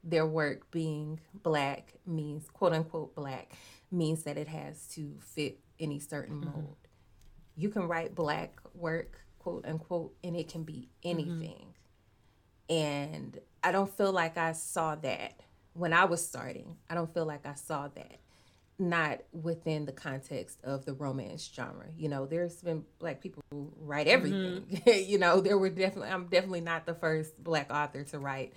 [0.05, 3.53] their work being black means quote unquote black
[3.91, 6.61] means that it has to fit any certain mm-hmm.
[6.61, 6.77] mold.
[7.57, 11.11] You can write black work, quote unquote, and it can be mm-hmm.
[11.11, 11.59] anything.
[11.59, 11.82] Mm-hmm.
[12.73, 15.35] And I don't feel like I saw that
[15.75, 16.77] when I was starting.
[16.89, 18.19] I don't feel like I saw that.
[18.79, 21.87] Not within the context of the romance genre.
[21.97, 24.63] You know, there's been black people who write everything.
[24.63, 24.91] Mm-hmm.
[25.11, 28.55] you know, there were definitely, I'm definitely not the first black author to write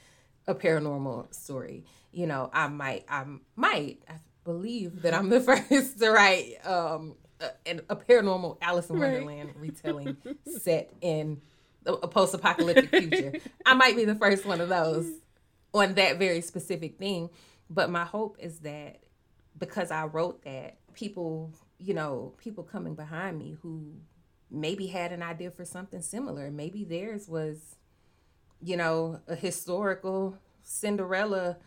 [0.48, 1.84] a paranormal story.
[2.14, 3.26] You know, I might, I
[3.58, 4.14] might, I
[4.46, 9.60] believe that I'm the first to write um, a, a paranormal Alice in Wonderland right.
[9.60, 11.42] retelling set in
[11.86, 13.34] a post-apocalyptic future.
[13.66, 15.10] I might be the first one of those
[15.74, 17.30] on that very specific thing,
[17.70, 19.02] but my hope is that
[19.58, 23.94] because I wrote that, people, you know, people coming behind me who
[24.50, 27.76] maybe had an idea for something similar, maybe theirs was
[28.62, 31.58] you know, a historical Cinderella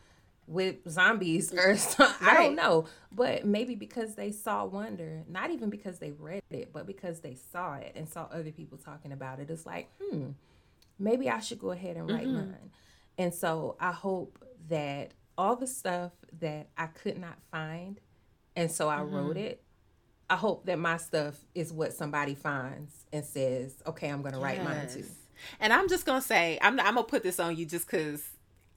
[0.49, 2.27] with zombies or something.
[2.27, 2.39] Right.
[2.39, 2.87] I don't know.
[3.13, 7.37] But maybe because they saw Wonder, not even because they read it, but because they
[7.53, 10.31] saw it and saw other people talking about it, it's like, hmm,
[10.99, 12.37] maybe I should go ahead and write mm-hmm.
[12.37, 12.71] mine.
[13.19, 18.01] And so I hope that all the stuff that I could not find,
[18.57, 19.15] and so I mm-hmm.
[19.15, 19.63] wrote it.
[20.31, 24.41] I hope that my stuff is what somebody finds and says, okay, I'm going to
[24.41, 24.65] write yes.
[24.67, 25.09] mine too.
[25.59, 27.87] And I'm just going to say, I'm, I'm going to put this on you just
[27.87, 28.23] because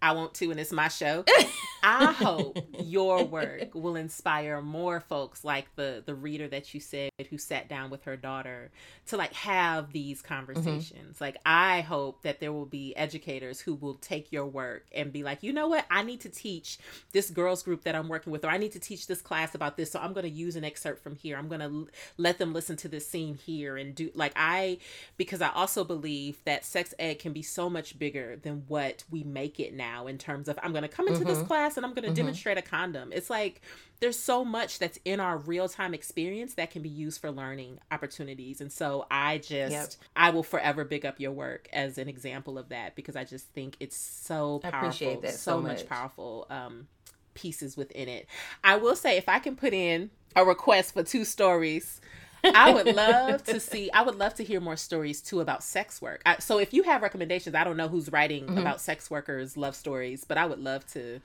[0.02, 1.24] I want to, and it's my show.
[1.84, 7.12] I hope your work will inspire more folks like the the reader that you said
[7.30, 8.72] who sat down with her daughter
[9.08, 10.34] to like have these mm-hmm.
[10.34, 11.16] conversations.
[11.16, 11.24] Mm-hmm.
[11.24, 15.24] Like I hope that there will be educators who will take your work and be
[15.24, 16.78] like, you know what, I need to teach
[17.14, 19.76] this girls group that I'm working with, or I need to teach this class about
[19.76, 19.92] this.
[19.92, 21.38] So I'm going to use an excerpt from here.
[21.38, 21.88] I'm going to l-
[22.18, 24.78] let them listen to this scene here and do like I
[25.18, 29.24] because I also believe that sex ed can be so much bigger than what we
[29.24, 31.30] make it now now in terms of I'm going to come into mm-hmm.
[31.30, 32.16] this class and I'm going to mm-hmm.
[32.16, 33.12] demonstrate a condom.
[33.14, 33.62] It's like
[34.00, 37.80] there's so much that's in our real time experience that can be used for learning
[37.92, 38.62] opportunities.
[38.62, 39.90] And so I just, yep.
[40.16, 43.48] I will forever big up your work as an example of that because I just
[43.50, 45.22] think it's so powerful.
[45.24, 45.80] so, so much.
[45.80, 46.88] much powerful um,
[47.34, 48.28] pieces within it.
[48.64, 52.02] I will say, if I can put in a request for two stories
[52.44, 53.92] I would love to see.
[53.92, 56.22] I would love to hear more stories too about sex work.
[56.26, 58.58] I, so if you have recommendations, I don't know who's writing mm-hmm.
[58.58, 61.22] about sex workers' love stories, but I would love to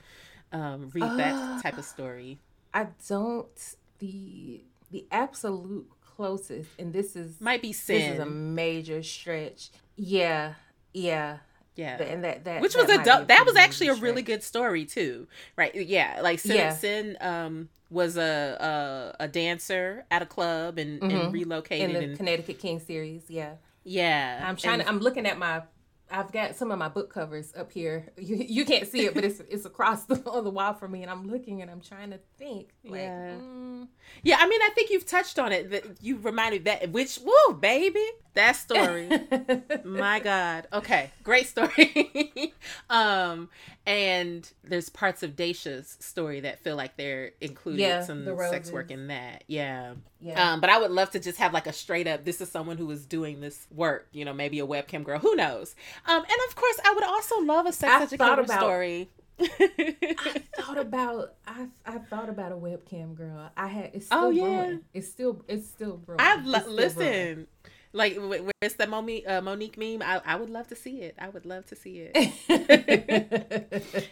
[0.51, 2.39] um, read uh, that type of story.
[2.73, 3.75] I don't.
[3.99, 4.61] The
[4.91, 7.99] the absolute closest, and this is might be sin.
[7.99, 9.69] This is a major stretch.
[9.95, 10.53] Yeah,
[10.93, 11.37] yeah.
[11.77, 12.97] Yeah, and that that which was a
[13.27, 15.73] that was actually a really good story too, right?
[15.73, 16.73] Yeah, like Sin, yeah.
[16.73, 21.15] Sin um was a, a, a dancer at a club and, mm-hmm.
[21.15, 23.23] and relocated in the and, Connecticut King series.
[23.29, 23.53] Yeah,
[23.83, 24.43] yeah.
[24.45, 24.75] I'm trying.
[24.75, 25.61] And, to, I'm looking at my.
[26.09, 28.09] I've got some of my book covers up here.
[28.17, 31.01] You, you can't see it, but it's it's across the on the wall for me,
[31.01, 32.69] and I'm looking and I'm trying to think.
[32.83, 33.87] Like, yeah, mm.
[34.21, 34.37] yeah.
[34.39, 35.69] I mean, I think you've touched on it.
[35.69, 38.05] That you reminded that which woo baby
[38.37, 39.09] that story.
[39.83, 40.67] My God.
[40.71, 42.53] Okay, great story.
[42.89, 43.49] um,
[43.87, 48.69] and there's parts of Daisha's story that feel like they're included yeah, some the sex
[48.69, 49.45] work in that.
[49.47, 49.93] Yeah.
[50.19, 50.51] Yeah.
[50.51, 52.25] Um, but I would love to just have like a straight up.
[52.25, 54.09] This is someone who is doing this work.
[54.11, 55.19] You know, maybe a webcam girl.
[55.19, 55.73] Who knows?
[56.05, 59.09] Um, and of course, I would also love a sex I educator about, story.
[59.39, 63.49] I thought about I I thought about a webcam girl.
[63.55, 64.57] I had it's oh, still oh, yeah.
[64.65, 64.81] Growing.
[64.93, 66.19] It's still it's still growing.
[66.19, 67.47] I listen.
[67.93, 70.01] Like, where's the Monique, uh, Monique meme?
[70.01, 71.15] I, I would love to see it.
[71.19, 72.33] I would love to see it.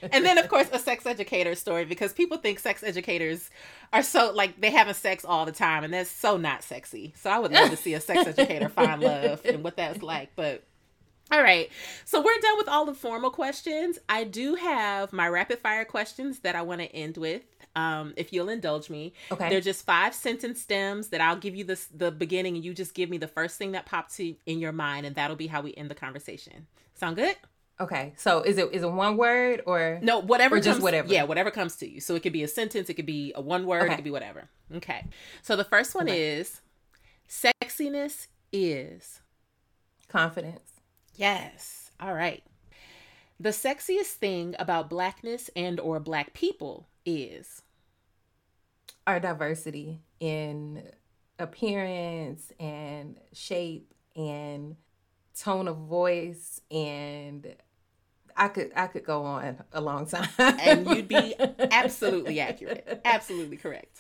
[0.12, 3.50] and then, of course, a sex educator story because people think sex educators
[3.94, 7.14] are so like they having sex all the time, and that's so not sexy.
[7.18, 10.32] So I would love to see a sex educator find love and what that's like.
[10.36, 10.64] But
[11.32, 11.70] all right.
[12.06, 13.98] So we're done with all the formal questions.
[14.08, 17.42] I do have my rapid fire questions that I want to end with.
[17.76, 19.12] Um, if you'll indulge me.
[19.32, 19.50] Okay.
[19.50, 22.94] They're just five sentence stems that I'll give you this the beginning and you just
[22.94, 25.62] give me the first thing that pops to in your mind and that'll be how
[25.62, 26.68] we end the conversation.
[26.94, 27.36] Sound good?
[27.82, 28.14] Okay.
[28.16, 31.12] So is it is it one word or No, whatever or comes, just whatever?
[31.12, 32.00] Yeah, whatever comes to you.
[32.00, 33.92] So it could be a sentence, it could be a one word, Okay.
[33.92, 34.48] it could be whatever.
[34.76, 35.04] Okay.
[35.42, 36.38] So the first one Okay.
[36.38, 36.62] is
[37.28, 39.20] sexiness is
[40.08, 40.75] confidence?
[41.18, 41.92] Yes.
[42.00, 42.44] All right.
[43.40, 47.62] The sexiest thing about blackness and or black people is
[49.08, 50.84] Our diversity in
[51.38, 54.78] appearance and shape and
[55.38, 57.56] tone of voice and
[58.38, 60.30] I could I could go on a long time.
[60.40, 61.36] and you'd be
[61.72, 63.02] absolutely accurate.
[63.06, 64.00] Absolutely correct.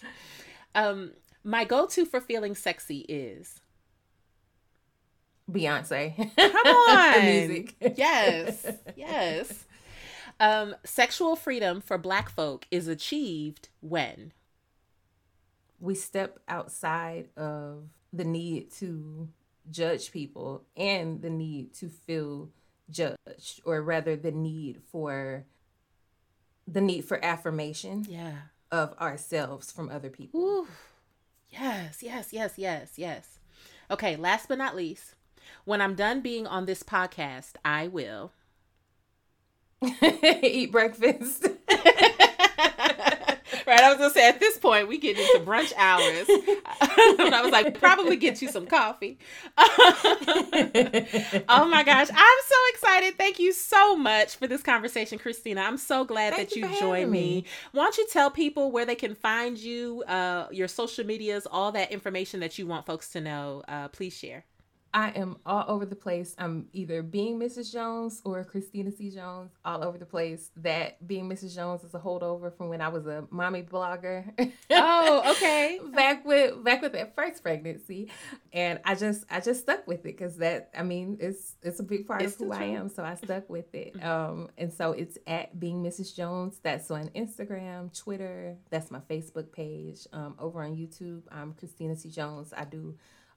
[0.73, 1.11] Um
[1.43, 3.59] my go-to for feeling sexy is
[5.51, 6.15] Beyonce.
[6.35, 7.25] Come on.
[7.25, 7.75] Music.
[7.97, 8.65] Yes.
[8.95, 9.65] Yes.
[10.39, 14.33] Um sexual freedom for black folk is achieved when
[15.79, 19.29] we step outside of the need to
[19.71, 22.49] judge people and the need to feel
[22.89, 25.45] judged or rather the need for
[26.67, 28.33] the need for affirmation Yeah.
[28.71, 30.67] of ourselves from other people Ooh.
[31.49, 33.39] Yes, yes, yes, yes, yes.
[33.89, 35.14] Okay, last but not least,
[35.65, 38.31] when I'm done being on this podcast, I will.
[40.41, 41.47] eat breakfast
[43.67, 46.27] right, I was gonna say at this point we get into brunch hours.
[46.29, 46.39] and
[47.33, 49.17] I was like, probably get you some coffee.
[49.57, 50.47] oh
[51.69, 53.17] my gosh, I'm so excited!
[53.17, 55.61] Thank you so much for this conversation, Christina.
[55.61, 57.19] I'm so glad Thank that you you joined me.
[57.19, 57.45] me.
[57.71, 61.71] Why don't you tell people where they can find you, uh, your social medias, all
[61.73, 63.63] that information that you want folks to know?
[63.67, 64.43] Uh, please share.
[64.95, 66.35] I am all over the place.
[66.37, 67.73] I'm either being Mrs.
[67.73, 69.09] Jones or Christina C.
[69.09, 70.51] Jones, all over the place.
[70.55, 71.53] That being Mrs.
[71.53, 74.23] Jones is a holdover from when I was a mommy blogger.
[74.71, 75.81] Oh, okay.
[75.93, 78.09] back with back with that first pregnancy,
[78.53, 81.83] and I just I just stuck with it because that I mean it's it's a
[81.83, 82.87] big part It's of who I am.
[82.87, 84.01] So I stuck with it.
[84.01, 86.15] Um, and so it's at being Mrs.
[86.15, 86.61] Jones.
[86.63, 88.55] That's on Instagram, Twitter.
[88.69, 90.07] That's my Facebook page.
[90.13, 92.09] Um, over on YouTube, I'm Christina C.
[92.09, 92.53] Jones.
[92.55, 92.95] I do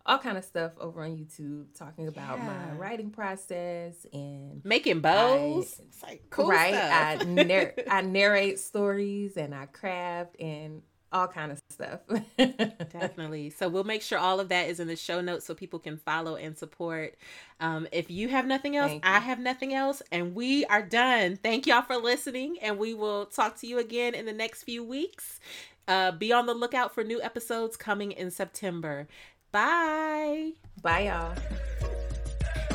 [0.09, 5.78] all kind of stuff over on YouTube talking about my writing process and Making bows.
[5.78, 6.74] I- it's like cool right.
[6.74, 7.20] stuff.
[7.20, 10.82] I nar- I narrate stories and I craft and
[11.12, 12.00] all kind of stuff.
[12.36, 13.50] Definitely.
[13.50, 15.96] So we'll make sure all of that is in the show notes so people can
[15.98, 17.16] follow and support.
[17.61, 21.36] Um, if you have nothing else, I have nothing else, and we are done.
[21.36, 24.84] Thank y'all for listening, and we will talk to you again in the next few
[24.84, 25.40] weeks.
[25.86, 29.09] Uh, be on the lookout for new episodes coming in September.
[29.51, 30.53] Bye.
[30.82, 31.34] Bye, y'all.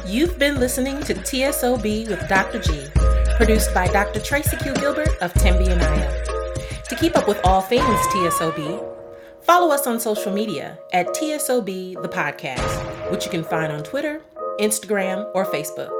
[0.07, 2.59] You've been listening to TSOB with Dr.
[2.59, 2.87] G,
[3.37, 4.19] produced by Dr.
[4.19, 4.73] Tracy Q.
[4.73, 5.79] Gilbert of Tembi and
[6.89, 8.83] To keep up with all things TSOB,
[9.43, 14.21] follow us on social media at TSOB the podcast, which you can find on Twitter,
[14.59, 15.91] Instagram, or Facebook.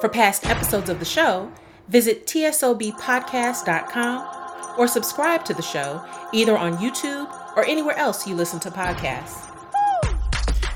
[0.00, 1.50] For past episodes of the show,
[1.88, 8.60] visit tsobpodcast.com or subscribe to the show either on YouTube or anywhere else you listen
[8.60, 9.49] to podcasts.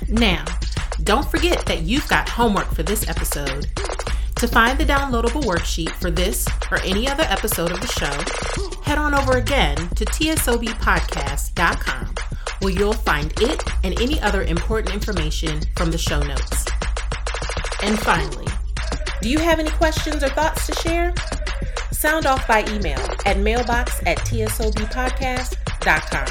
[0.08, 0.44] Now,
[1.02, 3.68] don't forget that you've got homework for this episode.
[4.36, 8.12] To find the downloadable worksheet for this or any other episode of the show,
[8.82, 12.14] head on over again to tsobpodcast.com
[12.60, 16.64] where you'll find it and any other important information from the show notes.
[17.82, 18.46] And finally,
[19.20, 21.12] do you have any questions or thoughts to share?
[21.92, 26.26] Sound off by email at mailbox at tsobpodcast.com.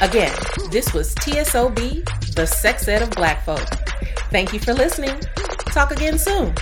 [0.00, 0.32] Again,
[0.70, 2.04] this was TSOB,
[2.34, 3.66] the sex ed of black folk.
[4.30, 5.20] Thank you for listening.
[5.72, 6.54] Talk again soon.